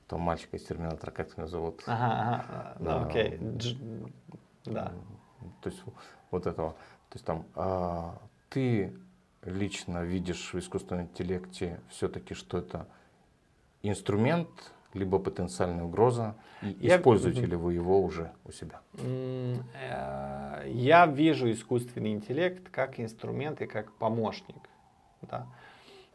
[0.07, 1.83] того мальчика из Терминатора, как его зовут?
[1.87, 3.39] Ага, ага, да, окей.
[3.41, 3.75] Дж...
[4.67, 4.93] Да.
[5.63, 5.83] То есть
[6.31, 6.73] вот этого.
[7.09, 8.19] То есть там а,
[8.51, 8.95] ты
[9.45, 12.87] лично видишь в искусственном интеллекте все-таки, что это
[13.83, 14.49] инструмент,
[14.95, 16.37] либо потенциальная угроза?
[16.63, 16.99] И я...
[16.99, 18.81] Используете ли вы его уже у себя?
[18.95, 24.69] Э, я вижу искусственный интеллект как инструмент и как помощник.
[25.23, 25.47] Да.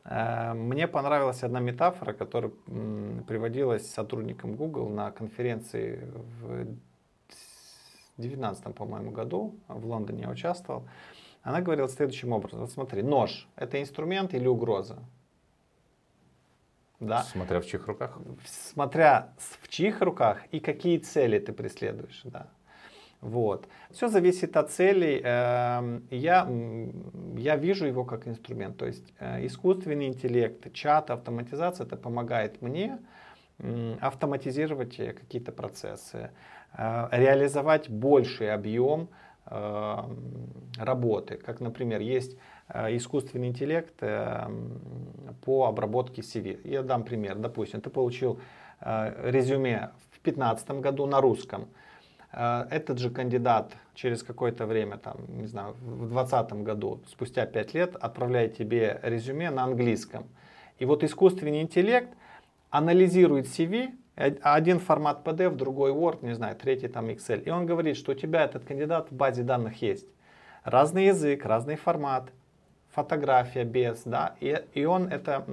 [0.03, 2.51] Э, мне понравилась одна метафора, которая
[3.27, 6.07] приводилась сотрудником Google на конференции
[6.41, 6.67] в
[8.17, 9.55] 2019, по-моему, году.
[9.67, 10.87] В Лондоне я участвовал.
[11.45, 12.61] Она говорила следующим образом.
[12.61, 14.97] Вот смотри, нож– это инструмент или угроза?
[16.99, 17.21] Да.
[17.21, 18.17] Смотря в чьих руках.
[18.45, 22.21] Смотря в чьих руках и какие цели ты преследуешь.
[22.23, 22.47] Да.
[23.21, 23.67] Вот.
[23.91, 25.21] Все зависит от целей.
[25.23, 26.49] Эм, я,
[27.37, 28.77] я вижу его как инструмент.
[28.77, 32.97] То есть э, искусственный интеллект, чат, автоматизация, это помогает мне
[34.01, 36.31] автоматизировать какие-то процессы,
[36.73, 39.25] э, реализовать больший объем э,
[40.77, 41.37] работы.
[41.37, 42.37] Как, например, есть
[42.69, 44.47] э, искусственный интеллект э,
[45.41, 46.59] по обработке CV.
[46.67, 47.35] Я дам пример.
[47.35, 48.39] Допустим, ты получил
[48.81, 51.67] э, резюме в 2015 году на русском.
[52.31, 57.73] Э, этот же кандидат через какое-то время, там, не знаю, в 2020 году, спустя 5
[57.73, 60.25] лет, отправляет тебе резюме на английском.
[60.79, 62.09] И вот искусственный интеллект
[62.69, 67.43] анализирует CV, один формат PDF, другой Word, не знаю, третий там Excel.
[67.43, 70.07] И он говорит, что у тебя этот кандидат в базе данных есть.
[70.63, 72.31] Разный язык, разный формат,
[72.91, 75.45] фотография без, да, и, и он это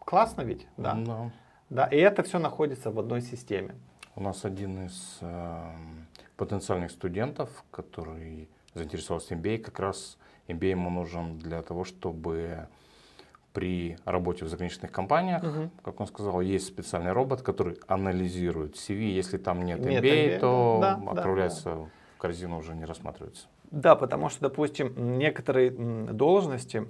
[0.00, 0.94] классно ведь, да.
[0.94, 1.30] Да.
[1.68, 3.76] Да, и это все находится в одной системе.
[4.16, 5.72] У нас один из э,
[6.36, 12.66] потенциальных студентов, который заинтересовался MBA, как раз MBA ему нужен для того, чтобы
[13.52, 15.70] при работе в заграничных компаниях, угу.
[15.82, 19.10] как он сказал, есть специальный робот, который анализирует CV.
[19.10, 21.90] Если там нет, нет MBA, MBA, то да, отправляется да, да.
[22.16, 23.46] в корзину, уже не рассматривается.
[23.70, 26.86] Да, потому что, допустим, некоторые должности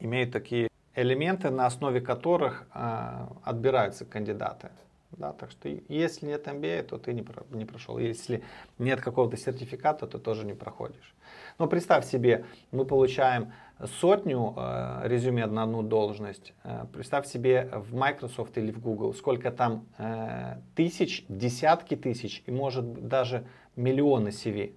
[0.00, 4.70] имеют такие элементы, на основе которых э, отбираются кандидаты.
[5.12, 7.98] Да, так что если нет MBA, то ты не, про, не прошел.
[7.98, 8.42] Если
[8.78, 11.14] нет какого-то сертификата, то тоже не проходишь.
[11.58, 13.52] Но представь себе, мы получаем
[14.00, 16.54] сотню э, резюме на одну должность.
[16.64, 22.50] Э, представь себе в Microsoft или в Google, сколько там э, тысяч, десятки тысяч и
[22.50, 24.72] может даже миллионы CV.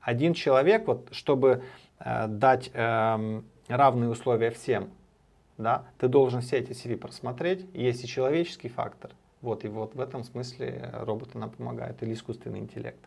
[0.00, 1.62] Один человек, вот, чтобы
[1.98, 4.90] э, дать э, равные условия всем,
[5.58, 7.66] да, ты должен все эти CV просмотреть.
[7.72, 9.10] Есть и человеческий фактор–
[9.46, 12.98] вот, и вот в этом смысле роботы нам помогают, или искусственный интеллект.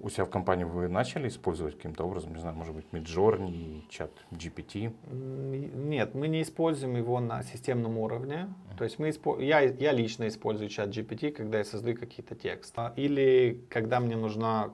[0.00, 4.10] У себя в компании вы начали использовать каким-то образом, не знаю, может быть, Midjourney, чат
[4.30, 4.92] GPT?
[5.10, 8.48] Нет, мы не используем его на системном уровне.
[8.78, 9.38] То есть мы испо...
[9.40, 12.90] я, я лично использую чат GPT, когда я создаю какие-то тексты.
[12.96, 14.70] Или когда мне нужна...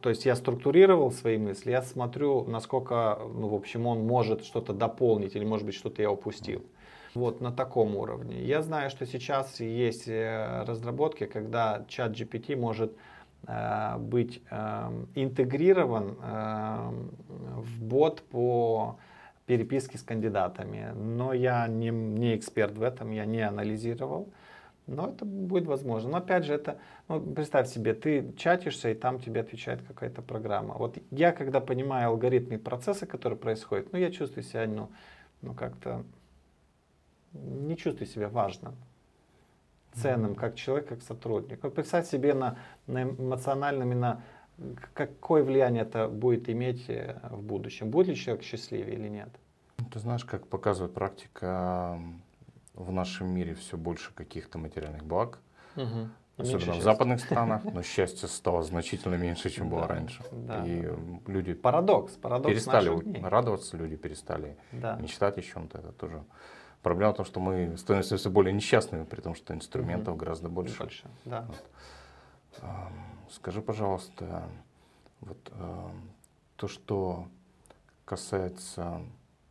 [0.00, 4.72] То есть я структурировал свои мысли, я смотрю, насколько, ну, в общем, он может что-то
[4.72, 6.64] дополнить, или, может быть, что-то я упустил.
[7.14, 8.42] Вот на таком уровне.
[8.42, 12.96] Я знаю, что сейчас есть э, разработки, когда чат GPT может
[13.98, 16.90] быть э, интегрирован э,
[17.56, 18.98] в бот по
[19.46, 20.92] переписке с кандидатами.
[20.94, 24.28] Но я не, не эксперт в этом, я не анализировал.
[24.86, 26.10] Но это будет возможно.
[26.10, 26.78] Но опять же, это,
[27.08, 30.74] ну, представь себе, ты чатишься, и там тебе отвечает какая-то программа.
[30.74, 34.90] Вот я, когда понимаю алгоритмы и процессы, которые происходят, ну, я чувствую себя, ну,
[35.40, 36.04] ну как-то
[37.32, 38.76] не чувствую себя важным,
[39.94, 41.62] ценным, как человек, как сотрудник.
[41.62, 44.22] Вот представь себе на, на эмоциональном на
[44.92, 47.90] какое влияние это будет иметь э, в будущем.
[47.90, 49.28] Будет ли человек счастливее или нет?
[49.92, 51.98] Ты знаешь, как показывает практика,
[52.74, 55.38] в нашем мире все больше каких-то материальных благ.
[55.76, 56.08] Угу.
[56.36, 60.24] Особенно в западных странах, но счастье стало значительно меньше, чем было да, раньше.
[60.32, 60.96] Да, и да.
[61.26, 64.96] люди парадокс, парадокс перестали радоваться, люди перестали да.
[64.96, 65.78] мечтать о чем-то.
[65.78, 66.24] Это тоже
[66.84, 70.20] Проблема в том, что мы становимся все более несчастными, при том, что инструментов угу.
[70.20, 70.78] гораздо больше.
[70.78, 71.46] Больше, да.
[71.48, 72.68] Вот.
[73.32, 74.50] Скажи, пожалуйста,
[75.20, 75.38] вот
[76.56, 77.26] то, что
[78.04, 79.00] касается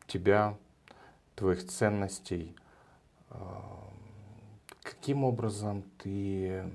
[0.06, 0.56] тебя,
[1.36, 2.56] твоих ценностей,
[4.84, 6.72] каким образом ты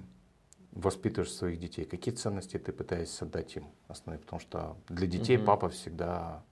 [0.72, 1.84] воспитываешь своих детей?
[1.84, 4.20] Какие ценности ты пытаешься дать им основные?
[4.20, 5.46] Потому что для детей угу.
[5.46, 6.42] папа всегда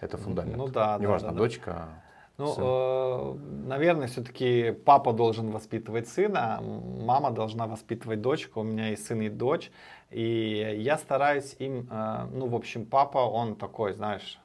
[0.00, 0.56] это фундамент.
[0.56, 2.02] Ну да, Неважно, да, да, дочка,
[2.38, 3.34] ну, э,
[3.66, 8.60] наверное, все-таки папа должен воспитывать сына, мама должна воспитывать дочку.
[8.60, 9.70] У меня есть сын и дочь.
[10.10, 14.38] И я стараюсь им, э, ну, в общем, папа, он такой, знаешь,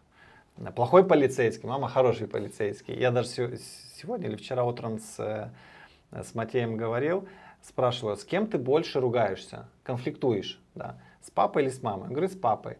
[0.75, 2.97] плохой полицейский, мама хороший полицейский.
[2.97, 7.27] Я даже сегодня или вчера утром с, э, с Матеем говорил,
[7.61, 12.05] спрашиваю, с кем ты больше ругаешься, конфликтуешь, да, с папой или с мамой?
[12.05, 12.77] Я говорю, с папой.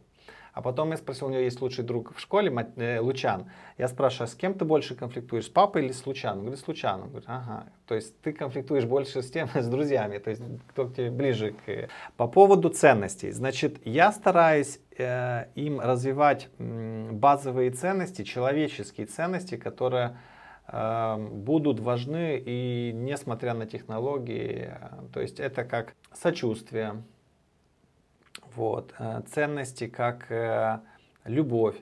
[0.54, 3.50] А потом я спросил, у него есть лучший друг в школе, э, Лучан.
[3.78, 6.42] Я спрашиваю, а с кем ты больше конфликтуешь, с папой или с Лучаном?
[6.42, 7.10] Говорит, с Лучаном.
[7.10, 7.68] Говорит, ага.
[7.88, 11.54] То есть ты конфликтуешь больше с тем, с друзьями, то есть кто к тебе ближе.
[11.66, 11.88] К...
[12.18, 13.32] По поводу ценностей.
[13.32, 20.18] Значит, я стараюсь э, им развивать базовые ценности, человеческие ценности, которые
[20.68, 24.70] э, будут важны и несмотря на технологии.
[25.14, 27.04] То есть это как сочувствие,
[28.56, 28.94] вот.
[29.00, 30.80] Э, ценности как э,
[31.26, 31.76] любовь.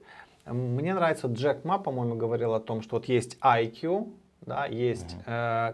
[0.45, 5.73] Мне нравится, Джек Ма, по-моему, говорил о том, что вот есть IQ, да, есть э,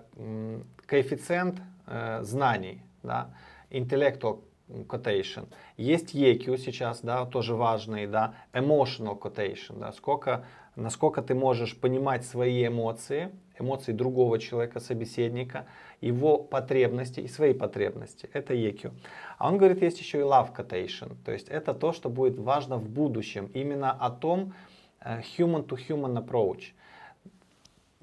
[0.85, 3.29] коэффициент э, знаний, да,
[3.69, 5.47] intellectual quotation.
[5.77, 12.25] Есть EQ сейчас, да, тоже важный, да, emotional quotation, да, сколько, насколько ты можешь понимать
[12.25, 15.65] свои эмоции, эмоции другого человека, собеседника,
[16.01, 18.29] его потребности и свои потребности.
[18.33, 18.91] Это EQ.
[19.37, 22.77] А он говорит, есть еще и love quotation, то есть это то, что будет важно
[22.77, 24.53] в будущем, именно о том
[25.01, 26.73] э, human-to-human approach.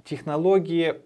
[0.04, 0.96] Технологии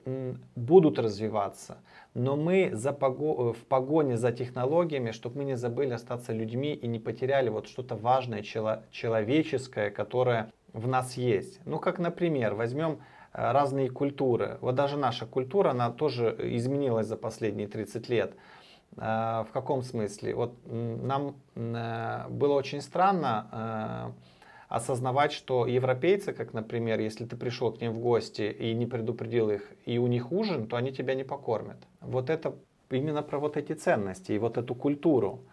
[0.55, 1.77] будут развиваться,
[2.15, 6.87] но мы за пого в погоне за технологиями, чтобы мы не забыли остаться людьми и
[6.87, 11.61] не потеряли вот что-то важное, чело человеческое, которое в нас есть.
[11.67, 14.59] Ну, как, например, возьмем э, разные культуры.
[14.61, 18.35] Вот даже наша культура, она тоже изменилась за последние 30 лет.
[18.97, 20.35] Э, в каком смысле?
[20.35, 24.15] Вот нам э, было очень странно
[24.69, 29.51] осознавать, что европейцы, как, например, если ты пришел к ним в гости и не предупредил
[29.51, 31.77] их, и у них ужин, то они тебя не покормят.
[32.01, 32.57] Вот это
[32.91, 35.45] именно про вот эти ценности и вот эту культуру.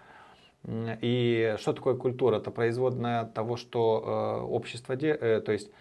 [0.66, 2.38] И что такое культура?
[2.38, 5.72] Это производная того, что э, общество, э, то есть э,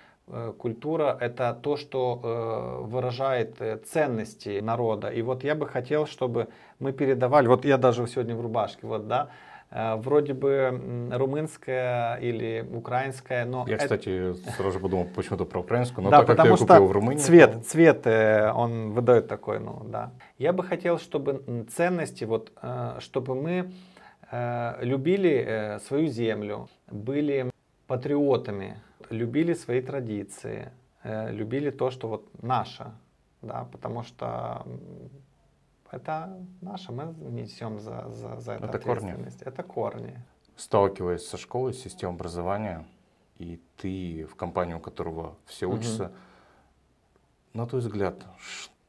[0.59, 5.09] культура это то, что э, выражает э, ценности народа.
[5.09, 9.09] И вот я бы хотел, чтобы мы передавали, вот я даже сегодня в рубашке, вот,
[9.09, 9.29] да,
[9.75, 13.65] Э, вроде бы румынская или украинская, но...
[13.67, 13.85] Я, это...
[13.85, 17.19] кстати, сразу подумал почему-то про украинскую, но да, так как я купил в Румынии...
[17.19, 17.61] цвет, то...
[17.61, 20.11] цвет, э, он выдает такой, ну да.
[20.37, 23.73] Я бы хотел, чтобы ценности, вот, э, чтобы мы
[24.81, 27.51] любили свою землю, были
[27.87, 28.79] патриотами,
[29.13, 30.73] любили свои традиции,
[31.05, 32.93] любили то, что вот наше,
[33.43, 34.67] да, потому что
[35.91, 39.39] это наше, мы несем за, за, за это, это ответственность.
[39.39, 39.53] Корни.
[39.53, 40.19] Это корни.
[40.57, 42.85] Сталкиваясь со школой, с системой образования,
[43.39, 45.77] и ты в компании, у которого все угу.
[45.77, 46.13] учатся,
[47.53, 48.25] на твой взгляд,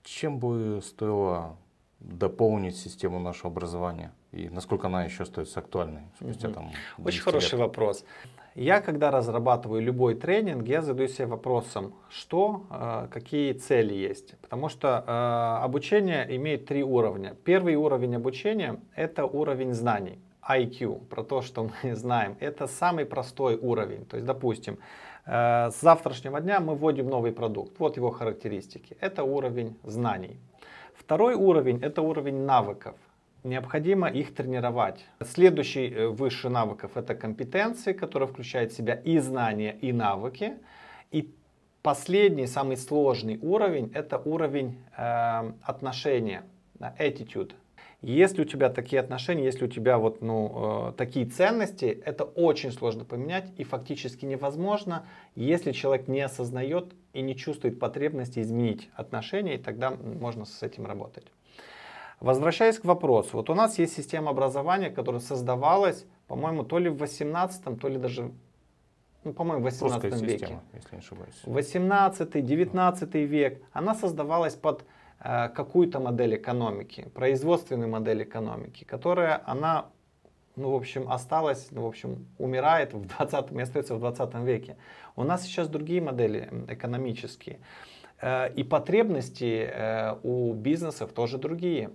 [0.04, 1.58] чем бы стоило
[2.00, 4.14] дополнить систему нашего образования?
[4.32, 6.56] И насколько она еще остается актуальной спустя угу.
[6.56, 6.72] там
[7.04, 7.60] Очень хороший лет?
[7.60, 8.06] вопрос.
[8.56, 14.38] Я, когда разрабатываю любой тренинг, я задаю себе вопросом, что, э, какие цели есть.
[14.42, 17.36] Потому что э, обучение имеет три уровня.
[17.44, 22.38] Первый уровень обучения– это уровень знаний, IQ, про то, что мы знаем.
[22.40, 24.06] Это самый простой уровень.
[24.06, 24.78] То есть, допустим,
[25.26, 27.80] э, с завтрашнего дня мы вводим новый продукт.
[27.80, 28.96] Вот его характеристики.
[29.00, 30.38] Это уровень знаний.
[30.94, 32.96] Второй уровень– это уровень навыков
[33.44, 35.06] необходимо их тренировать.
[35.22, 40.54] Следующий э, высший навыков это компетенции, которые включают в себя и знания, и навыки.
[41.12, 41.34] И
[41.82, 46.44] последний, самый сложный уровень это уровень э, отношения,
[46.80, 47.54] attitude.
[48.02, 52.74] Если у тебя такие отношения, если у тебя вот, ну, э, такие ценности, это очень
[52.74, 59.56] сложно поменять и фактически невозможно, если человек не осознает и не чувствует потребности изменить отношения,
[59.56, 61.28] и тогда можно с этим работать.
[62.24, 66.98] Возвращаясь к вопросу, вот у нас есть система образования, которая создавалась, по-моему, то ли в
[66.98, 68.32] 18, то ли даже,
[69.26, 70.38] ну, по-моему, в 18 Русская веке.
[70.38, 71.42] Система, если не ошибаюсь.
[71.44, 73.62] 18, 19 век.
[73.74, 74.86] Она создавалась под
[75.20, 79.88] э, какую-то модель экономики, производственную модель экономики, которая, она,
[80.56, 84.78] ну, в общем, осталась, ну, в общем, умирает в 20 и остается в 20 веке.
[85.18, 87.60] У нас сейчас другие модели экономические.
[88.22, 91.90] Э, и потребности э, у бизнесов тоже другие.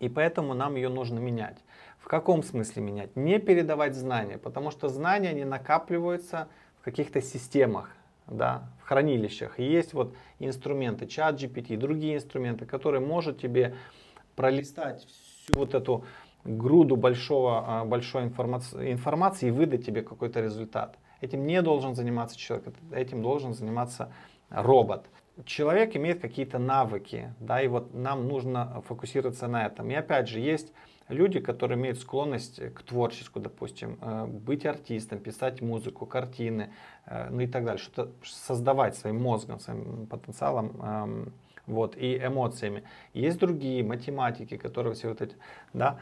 [0.00, 1.58] И поэтому нам ее нужно менять.
[1.98, 3.16] В каком смысле менять?
[3.16, 6.48] Не передавать знания, потому что знания не накапливаются
[6.80, 7.90] в каких-то системах,
[8.26, 9.58] да, в хранилищах.
[9.58, 13.74] И есть вот инструменты, чат GPT, другие инструменты, которые может тебе
[14.36, 16.04] пролистать всю вот эту
[16.44, 20.96] груду большого, а, большой информации, информации и выдать тебе какой-то результат.
[21.20, 24.12] Этим не должен заниматься человек, этим должен заниматься
[24.50, 25.06] робот
[25.44, 29.90] человек имеет какие-то навыки, да, и вот нам нужно фокусироваться на этом.
[29.90, 30.72] И опять же, есть
[31.08, 36.72] люди, которые имеют склонность к творчеству, допустим, э, быть артистом, писать музыку, картины,
[37.06, 41.32] э, ну и так далее, что-то создавать своим мозгом, своим потенциалом, эм,
[41.66, 42.84] вот, и эмоциями.
[43.12, 45.36] Есть другие математики, которые все вот эти,
[45.72, 45.98] да,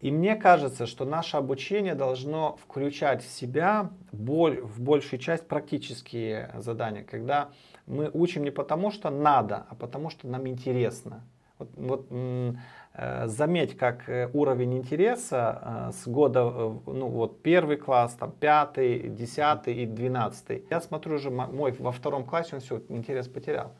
[0.00, 6.50] и мне кажется, что наше обучение должно включать в себя боль, в большую часть практические
[6.56, 7.50] задания, когда
[7.86, 11.22] мы учим не потому, что надо, а потому, что нам интересно.
[11.58, 17.76] Вот, вот э, заметь, как э, уровень интереса э, с года, э, ну вот первый
[17.76, 20.64] класс, там пятый, десятый и двенадцатый.
[20.70, 23.72] Я смотрю уже мой во втором классе он все интерес потерял.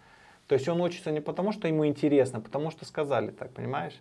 [0.47, 3.99] То есть он учится не потому, что ему интересно, а потому что сказали так, понимаешь?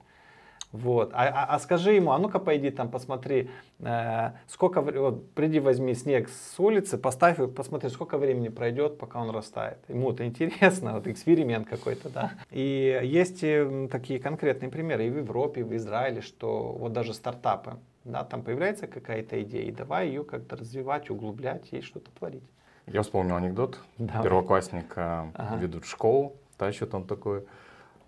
[0.72, 1.12] Вот.
[1.14, 3.50] А, а, а скажи ему, а ну-ка пойди там посмотри,
[3.80, 9.20] э, сколько, вот, приди возьми снег с улицы, поставь и посмотри, сколько времени пройдет, пока
[9.20, 9.80] он растает.
[9.88, 12.34] Ему это интересно, вот эксперимент какой-то, да.
[12.52, 17.16] И есть э, такие конкретные примеры и в Европе, и в Израиле, что вот даже
[17.16, 22.44] стартапы, да, там появляется какая-то идея, и давай ее как-то развивать, углублять и что-то творить.
[22.86, 23.80] Я вспомнил анекдот.
[23.98, 24.24] Давай.
[24.24, 25.56] Первоклассника Ага.
[25.58, 27.44] ведут в школу, тащат он такой,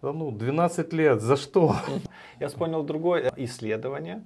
[0.02, 1.76] да ну, 12 лет, за что?
[2.40, 4.24] Я вспомнил другое исследование.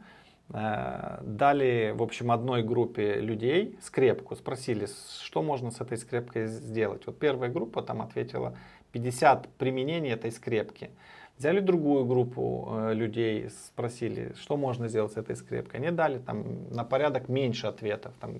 [0.53, 4.87] Э, Дали, в общем, одной группе людей скрепку, спросили,
[5.21, 7.05] что можно с этой скрепкой сделать.
[7.07, 8.55] Вот первая группа там ответила
[8.91, 10.91] 50 применений этой скрепки.
[11.37, 15.81] Взяли другую группу э, людей, спросили, что можно сделать с этой скрепкой.
[15.81, 18.39] Они дали там на порядок меньше ответов, там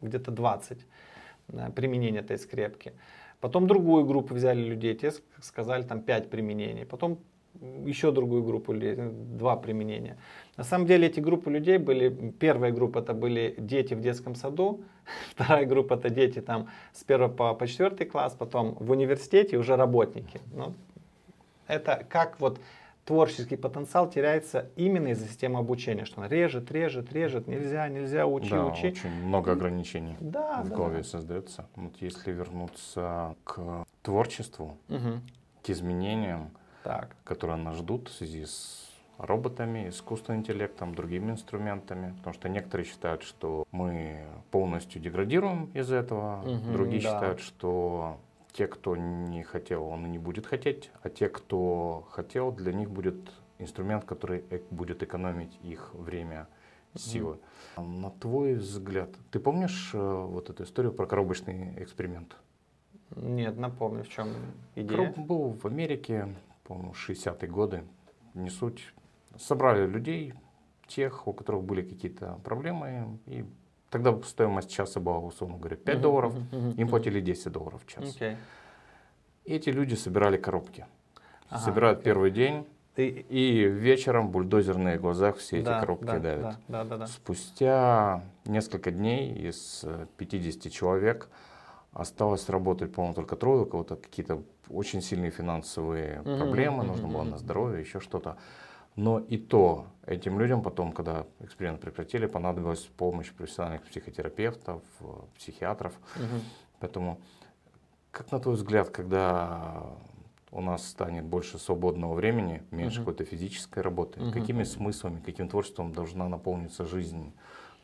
[0.00, 0.78] где-то 20
[1.52, 2.92] э, применений этой скрепки.
[3.40, 6.84] Потом другую группу взяли людей, те ск- сказали там 5 применений.
[6.84, 7.18] Потом
[7.60, 10.16] еще другую группу людей, два применения.
[10.56, 14.80] На самом деле эти группы людей были, первая группа это были дети в детском саду,
[15.30, 19.76] вторая группа это дети там с первого по, по четвертый класс, потом в университете уже
[19.76, 20.40] работники.
[20.54, 20.74] Ну,
[21.66, 22.58] это как вот
[23.04, 28.50] творческий потенциал теряется именно из-за системы обучения, что он режет, режет, режет, нельзя, нельзя, учи,
[28.50, 28.88] да, учи.
[28.88, 31.04] очень много ограничений Да, в да, голове да.
[31.04, 31.66] создается.
[31.76, 35.20] Вот если вернуться к творчеству, Мгм.
[35.64, 36.50] к изменениям,
[36.82, 37.16] Так.
[37.24, 42.14] которые нас ждут в связи с роботами, искусственным интеллектом, другими инструментами.
[42.18, 46.42] Потому что некоторые считают, что мы полностью деградируем из-за этого.
[46.42, 47.08] Мгм, Другие да.
[47.14, 48.18] считают, что
[48.52, 50.90] те, кто не хотел, он и не будет хотеть.
[51.02, 53.16] А те, кто хотел, для них будет
[53.58, 56.48] инструмент, который эк- будет экономить их время,
[56.96, 57.38] силы.
[57.76, 62.36] А На твой взгляд, ты помнишь э, вот эту историю про коробочный эксперимент?
[63.16, 64.28] Нет, напомню, в чем
[64.74, 64.88] идея.
[64.98, 66.34] Короб был в Америке,
[66.64, 67.84] по-моему, 60-е годы,
[68.34, 68.92] не суть.
[69.38, 70.34] Собрали людей,
[70.86, 73.44] тех, у которых были какие-то проблемы, и
[73.90, 77.88] тогда стоимость часа была, условно говоря, 5 Мгм, долларов, мгм, им платили 10 долларов в
[77.88, 78.16] час.
[79.44, 80.86] И эти люди собирали коробки.
[81.50, 82.04] Ага, Собирают окей.
[82.04, 86.42] первый день, Ты- и вечером бульдозерные глазах все эти да, коробки да, давят.
[86.42, 87.06] Да, да, да, да.
[87.06, 91.28] Спустя несколько дней из э, 50 человек
[91.92, 97.22] осталось работать, по-моему, только трое, у кого-то какие-то очень сильные финансовые Мгм, проблемы, нужно было
[97.22, 97.30] мгм.
[97.30, 98.36] на здоровье, еще что-то.
[98.96, 105.04] Но и то этим людям потом, когда эксперимент прекратили, понадобилась помощь профессиональных психотерапевтов, э,
[105.38, 105.94] психиатров.
[106.16, 106.40] Мгм.
[106.80, 107.20] Поэтому,
[108.10, 109.82] как на твой взгляд, когда
[110.50, 113.06] у нас станет больше свободного времени, меньше Мгм.
[113.06, 117.32] какой-то физической работы, Мгм, какими смыслами, каким творчеством должна наполниться жизнь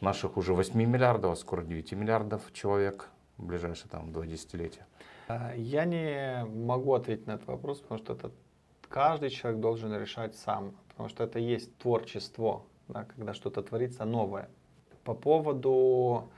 [0.01, 4.87] наших уже 8 миллиардов, а скоро 9 миллиардов человек в ближайшие там два десятилетия?
[5.29, 8.31] А, Я не могу ответить на этот вопрос, потому что это
[8.89, 14.49] каждый человек должен решать сам, потому что это есть творчество, да, когда что-то творится новое.
[15.05, 16.31] По поводу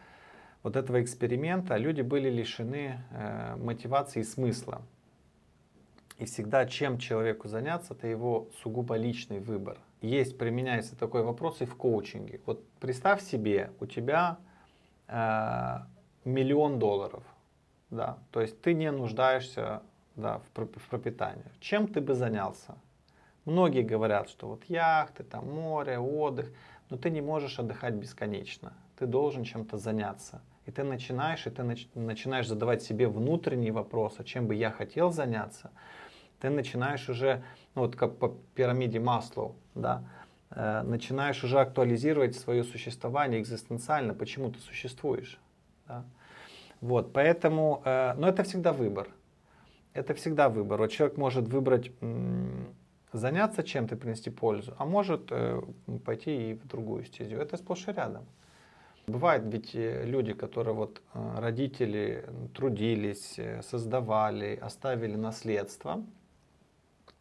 [0.63, 4.83] вот этого эксперимента люди были лишены э, мотивации и смысла.
[6.19, 9.79] И всегда, чем человеку заняться, это его сугубо личный выбор.
[10.03, 12.41] Есть, применяется такой вопрос и в коучинге.
[12.45, 14.39] Вот представь себе, у тебя
[15.09, 15.79] э,
[16.25, 17.23] миллион долларов,
[17.91, 19.83] да, то есть ты не нуждаешься
[20.17, 21.45] да, в, в пропитании.
[21.61, 22.77] Чем ты бы занялся?
[23.45, 26.53] Многие говорят, что вот яхты, там море, отдых,
[26.91, 28.73] но ты не можешь отдыхать бесконечно.
[28.99, 30.43] Ты должен чем-то заняться.
[30.67, 34.71] И ты начинаешь, и ты нач- начинаешь задавать себе внутренний вопрос, а чем бы я
[34.71, 35.71] хотел заняться.
[36.41, 37.43] Ты начинаешь уже,
[37.75, 40.05] ну вот как по пирамиде Маслоу, да,
[40.51, 45.41] э, начинаешь уже актуализировать свое существование экзистенциально, почему ты существуешь.
[45.91, 46.05] Да.
[46.81, 49.09] Вот, поэтому, э, но это всегда выбор.
[49.93, 50.79] Это всегда выбор.
[50.79, 51.91] Вот человек может выбрать
[53.13, 55.61] заняться чем-то, принести пользу, а может э,
[56.05, 57.39] пойти и в другую стезю.
[57.39, 58.25] Это сплошь и рядом.
[59.09, 62.25] Бывают ведь э, люди, которые вот э, родители
[62.55, 66.05] трудились, э, создавали, оставили наследство,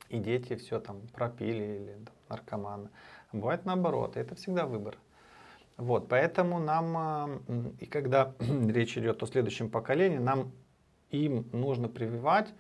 [0.10, 2.90] и дети все там пропили или там, наркоманы.
[3.34, 4.98] Бывает наоборот, это всегда выбор.
[5.80, 7.30] Вот, поэтому нам, а,
[7.80, 10.52] и когда речь идет о следующем поколении, нам
[11.10, 12.54] им нужно прививать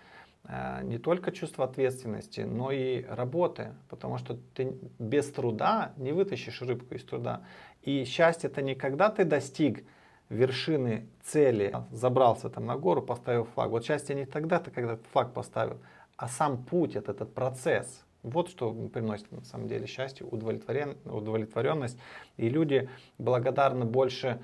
[0.45, 6.61] э, не только чувство ответственности, но и работы, потому что ты без труда не вытащишь
[6.61, 7.41] рыбку из труда.
[7.82, 9.84] И счастье это не когда ты достиг
[10.30, 13.70] вершины цели, забрался там на гору, поставил флаг.
[13.70, 15.82] Вот счастье не тогда ты, когда флаг поставил,
[16.15, 18.05] а сам путь, этот, этот процесс.
[18.24, 21.97] Вот что приносит на самом деле счастье, удовлетворен, удовлетворенность.
[22.38, 24.41] И люди благодарны больше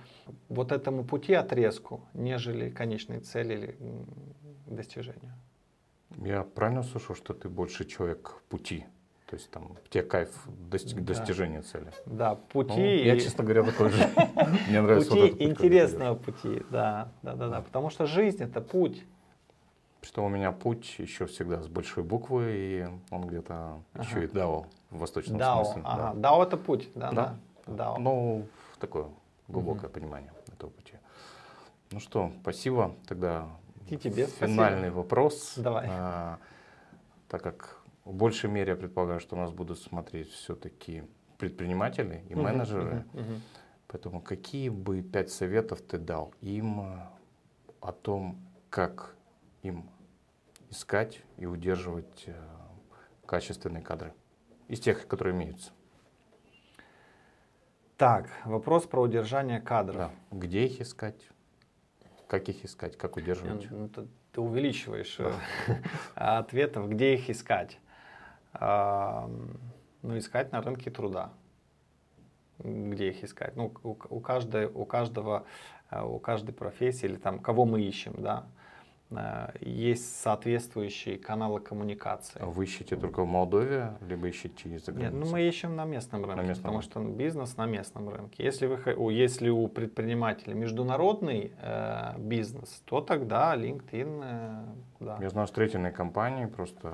[0.48, 3.78] вот этому пути отрезку, нежели конечной цели или
[4.66, 5.34] достижению.
[6.18, 8.86] Я правильно слышу, что ты больше человек пути?
[9.28, 10.30] То есть там тебе кайф
[10.70, 11.14] достиг, Да.
[11.14, 11.92] достижения цели.
[12.06, 12.74] Да, пути.
[12.78, 13.98] Ну, я, честно говоря, такой же.
[14.70, 17.62] Мне нравится пути интересного пути, да, да, да, да.
[17.62, 19.04] Потому что жизнь это путь.
[20.06, 24.68] Что у меня путь еще всегда с большой буквы, и он где-то еще и дао
[24.92, 25.82] в восточном Дао, смысле.
[25.82, 26.10] да.
[26.10, 27.36] ага, дао это путь, да, Да.
[27.66, 27.74] да.
[27.74, 27.98] Дао.
[27.98, 28.46] Ну,
[28.80, 29.08] такое
[29.48, 30.94] глубокое понимание этого пути.
[31.90, 32.96] Ну что, спасибо.
[33.08, 33.48] Тогда
[33.90, 34.48] И тебе спасибо.
[34.48, 35.54] финальный вопрос.
[35.58, 35.88] Давай.
[35.90, 36.38] А,
[37.28, 41.04] так как в большей мере я предполагаю, что нас будут смотреть все-таки
[41.40, 43.06] предприниматели и Мгм, менеджеры.
[43.14, 43.42] мгм, мгм.
[43.88, 46.80] Поэтому какие бы пять советов ты дал им
[47.82, 48.38] о том,
[48.70, 49.16] как
[49.64, 49.90] им
[50.76, 52.70] искать и удерживать а,
[53.26, 54.14] качественные кадры
[54.68, 55.72] из тех, которые имеются?
[57.98, 60.12] Так, вопрос про удержание кадров.
[60.32, 60.38] Да.
[60.38, 61.30] Где их искать?
[62.28, 62.98] Как их искать?
[62.98, 63.72] Как удерживать?
[63.72, 65.32] Ну, ты, ты увеличиваешь э,
[66.16, 67.80] ответов, где их искать.
[68.54, 71.32] Ну, искать на рынке труда.
[72.60, 73.56] Где их искать?
[73.56, 75.46] Ну, у, у каждой, у каждого,
[75.90, 78.65] э, у каждой профессии или там кого мы ищем, да, э,
[79.62, 82.40] есть соответствующие каналы коммуникации.
[82.42, 85.20] Вы ищете только в Молдове, либо ищете за Нет, границей?
[85.20, 86.92] ну мы ищем на местном рынке, местном потому рынке.
[86.92, 88.44] что бизнес на местном рынке.
[88.44, 94.66] Если, вы, если у предпринимателя международный э, бизнес, то тогда LinkedIn, э,
[95.00, 96.92] да, Я знаю строительные компании, просто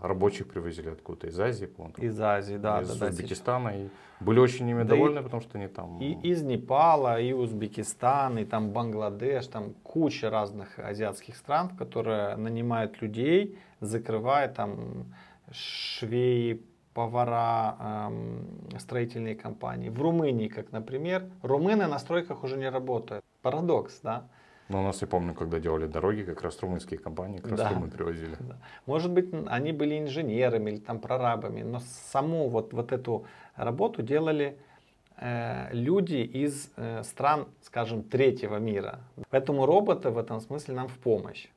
[0.00, 3.88] рабочих привозили откуда-то из Азии, по-моему, из Азии, да, из да, да, Узбекистана, и
[4.22, 5.98] были очень ими Да и- довольны, потому что они там...
[6.00, 13.02] И из Непала, и Узбекистан, и там Бангладеш, там куча разных азиатских стран, которые нанимают
[13.02, 15.06] людей, закрывая там
[15.50, 16.62] швеи,
[16.94, 19.88] повара, эм, строительные компании.
[19.88, 23.24] В Румынии, как, например, румыны на стройках уже не работают.
[23.40, 24.28] Парадокс, да?
[24.72, 27.68] Ну, у нас, я помню, когда делали дороги, как раз румынские компании, как раз Да.
[27.68, 28.36] румын привозили.
[28.40, 28.56] Да.
[28.86, 31.80] Может быть, они были инженерами или там прорабами, но
[32.12, 34.56] саму вот, вот эту работу делали
[35.18, 39.00] э, люди из э, стран, скажем, третьего мира.
[39.28, 41.48] Поэтому роботы в этом смысле нам в помощь.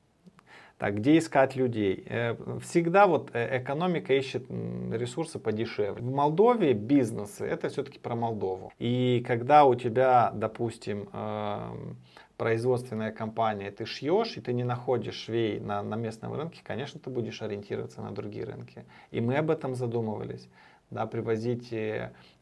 [0.77, 2.03] Так, где искать людей?
[2.09, 4.43] Э, Всегда вот э, экономика ищет
[4.91, 6.01] ресурсы подешевле.
[6.03, 8.73] В Молдове бизнесы это все-таки про Молдову.
[8.77, 11.95] И когда у тебя, допустим, эм,
[12.37, 17.09] производственная компания, ты шьешь, и ты не находишь швей на, на местном рынке, конечно, ты
[17.09, 18.85] будешь ориентироваться на другие рынки.
[19.11, 20.47] И мы об этом задумывались.
[20.91, 21.73] Да, привозить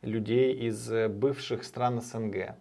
[0.01, 2.55] людей из бывших стран СНГ,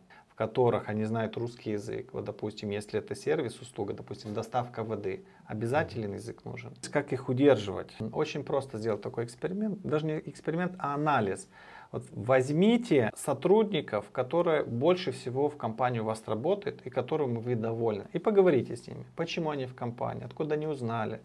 [0.46, 2.12] которых они знают русский язык.
[2.12, 6.72] Вот, допустим, если это сервис, услуга, допустим, доставка воды, обязателен язык нужен.
[6.90, 7.90] Как их удерживать?
[8.12, 9.78] Очень просто сделать такой эксперимент.
[9.82, 11.48] Даже не эксперимент, а анализ.
[11.92, 18.04] Вот возьмите сотрудников, которые больше всего в компании у вас работают и которым вы довольны,
[18.14, 21.20] и поговорите с ними, почему они в компании, откуда они узнали,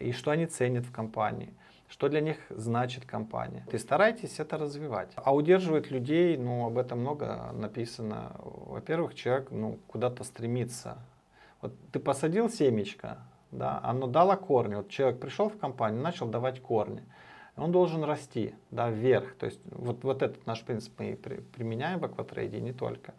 [0.00, 1.50] и что они ценят в компании,
[1.88, 3.66] что для них значит компания.
[3.72, 5.12] И старайтесь это развивать.
[5.16, 8.32] А удерживать людей, ну, об этом много написано.
[8.38, 10.98] Во-первых, человек ну, куда-то стремится.
[11.62, 13.18] Вот ты посадил семечко,
[13.50, 14.74] да, оно дало корни.
[14.74, 17.02] Вот человек пришел в компанию, начал давать корни
[17.56, 19.34] он должен расти да, вверх.
[19.36, 23.14] То есть вот, вот этот наш принцип мы и при- применяем в акватрейде, не только.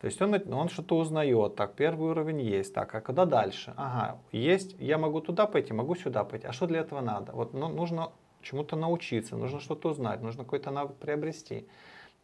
[0.00, 3.72] То есть он, он что-то узнает, так, первый уровень есть, так, а куда дальше?
[3.76, 6.46] Ага, есть, я могу туда пойти, могу сюда пойти.
[6.46, 7.32] А что для этого надо?
[7.32, 8.10] Вот ну, нужно
[8.42, 11.66] чему-то научиться, нужно что-то узнать, нужно какой-то навык приобрести.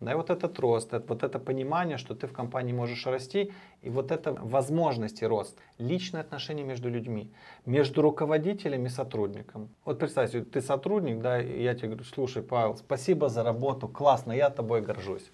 [0.00, 3.52] Да, и вот этот рост, это- вот это понимание, что ты в компании можешь расти,
[3.82, 7.30] и вот это возможности рост, личные отношения между людьми,
[7.66, 9.68] между руководителем и сотрудником.
[9.84, 14.32] Вот представь, ты сотрудник, да, и я тебе говорю, слушай, Павел, спасибо за работу, классно,
[14.32, 15.30] я тобой горжусь.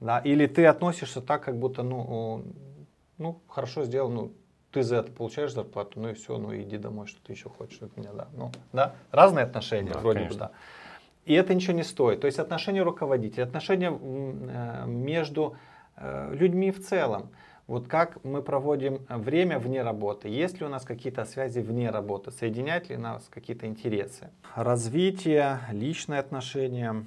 [0.00, 2.44] Да, или ты относишься так, как будто, ну,
[3.18, 4.32] ну, хорошо сделал, ну,
[4.70, 7.80] ты за это получаешь зарплату, ну и все, ну иди домой, что ты еще хочешь
[7.80, 8.28] от меня, да.
[8.36, 10.36] Ну, да, разные отношения, Да, вроде конечно.
[10.36, 10.50] бы, да.
[11.24, 12.20] И это ничего не стоит.
[12.20, 15.56] То есть отношения руководителя, отношения э, между
[15.96, 17.30] э, людьми в целом.
[17.66, 22.30] Вот как мы проводим время вне работы, есть ли у нас какие-то связи вне работы,
[22.30, 24.28] соединяют ли нас какие-то интересы.
[24.54, 27.04] Развитие, личные отношения,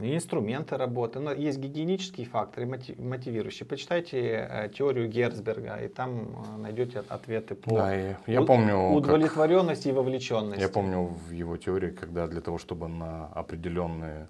[0.00, 1.20] инструменты работы.
[1.20, 3.66] Но есть гигиенические факторы, моти- мотивирующие.
[3.66, 4.18] Почитайте
[4.50, 7.94] э, теорию Герцберга, и там э, найдете ответы по Да,
[8.26, 10.60] я помню, как- удовлетворенности и вовлеченности.
[10.60, 14.28] Я помню в его теории, когда для того, чтобы на определенные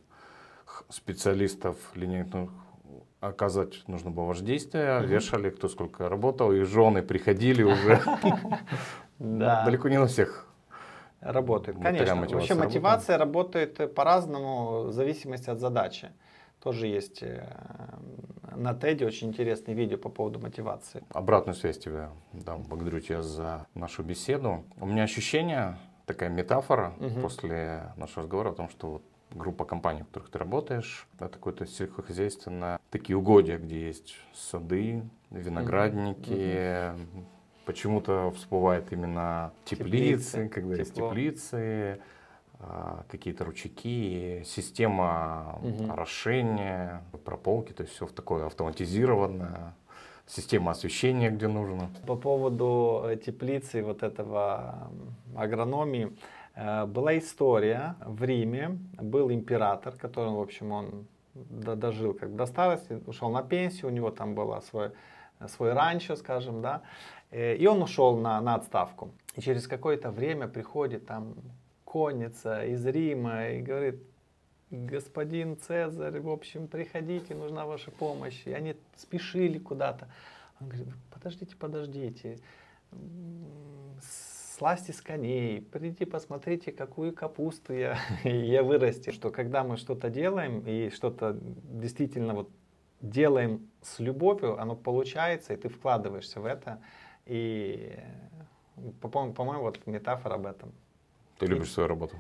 [0.88, 2.50] специалистов линейных
[3.20, 5.06] оказать нужно было воздействие, Мгм.
[5.08, 8.00] вешали, кто сколько работал, и жены приходили уже.
[9.18, 9.64] Да.
[9.64, 10.46] Далеко не на всех.
[11.22, 12.16] Работает, конечно.
[12.16, 16.10] мотивация Вообще мотивация работает по-разному в зависимости от задачи.
[16.60, 17.44] Тоже есть э,
[18.56, 21.04] на TED очень интересное видео по поводу мотивации.
[21.12, 22.62] Обратную связь тебе дам.
[22.62, 24.64] Благодарю тебя за нашу беседу.
[24.80, 27.22] У меня ощущение, такая метафора Мгм.
[27.22, 31.06] после нашего разговора о том, что вот группа компаний, в которых ты работаешь.
[31.18, 36.30] Это какое-то сельскохозяйственное, такие угодья, где есть сады, виноградники.
[36.30, 37.24] Mm-hmm.
[37.64, 40.80] Почему-то всплывает именно теплицы, теплицы когда Тепло.
[40.80, 42.00] есть теплицы,
[42.58, 45.90] а, какие-то ручейки, система угу.
[45.90, 49.74] орошения, прополки, то есть все в такое автоматизированное
[50.26, 51.90] система освещения, где нужно.
[52.06, 54.90] По поводу э, теплицы вот этого
[55.36, 56.16] агрономии,
[56.54, 63.02] э, была история в Риме, был император, который, в общем, он дожил как до старости,
[63.06, 64.90] ушел на пенсию, у него там было свой,
[65.48, 69.12] свой ранчо, скажем, да, э, и он ушел на, на отставку.
[69.34, 71.34] И через какое-то время приходит там
[71.84, 74.02] конница из Рима и говорит,
[74.70, 78.42] господин Цезарь, в общем, приходите, нужна ваша помощь.
[78.44, 80.08] И они спешили куда-то.
[80.60, 82.38] Он говорит, подождите, подождите,
[84.56, 89.12] сласти с коней, придите, посмотрите, какую капусту я, я вырастил.
[89.12, 92.50] Что когда мы что-то делаем и что-то действительно вот
[93.00, 96.80] делаем с любовью, оно получается, и ты вкладываешься в это.
[97.26, 97.98] И,
[99.00, 100.72] по-моему, по-моему вот метафора об этом.
[101.38, 102.16] Ты любишь свою работу.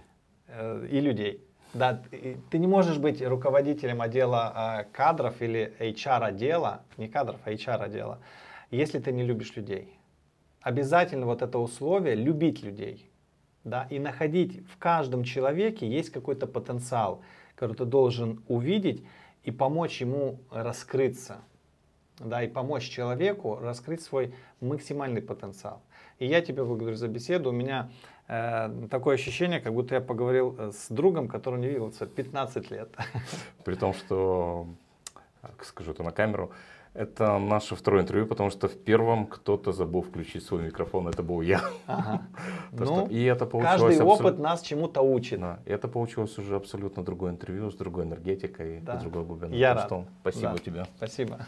[0.48, 1.44] Э, и людей.
[1.74, 2.02] Да,
[2.50, 7.84] ты не можешь быть руководителем отдела а, кадров или HR отдела, не кадров, а HR
[7.84, 8.18] отдела,
[8.70, 9.98] если ты не любишь людей.
[10.60, 13.08] Обязательно вот это условие любить людей.
[13.64, 17.22] Да, и находить в каждом человеке есть какой-то потенциал,
[17.54, 19.04] который ты должен увидеть
[19.44, 21.40] и помочь ему раскрыться.
[22.24, 25.82] Да, и помочь человеку раскрыть свой максимальный потенциал.
[26.18, 27.50] И я тебя благодарю за беседу.
[27.50, 27.90] У меня
[28.28, 32.88] Э, такое ощущение, как будто я поговорил э, с другом, который не виделся 15 лет.
[33.64, 34.66] При том, что,
[35.60, 36.50] скажу это на камеру,
[36.94, 41.42] это наше второе интервью, потому что в первом кто-то забыл включить свой микрофон, это был
[41.42, 41.60] я.
[41.86, 42.22] Ага.
[42.72, 44.28] ну, и это получилось каждый абсолютно...
[44.28, 45.40] опыт нас чему-то учит.
[45.40, 48.98] Да, это получилось уже абсолютно другое интервью, с другой энергетикой, да.
[48.98, 49.58] с другой глубиной.
[49.58, 49.92] Я рад.
[50.20, 50.58] Спасибо да.
[50.58, 50.86] тебе.
[50.96, 51.46] Спасибо.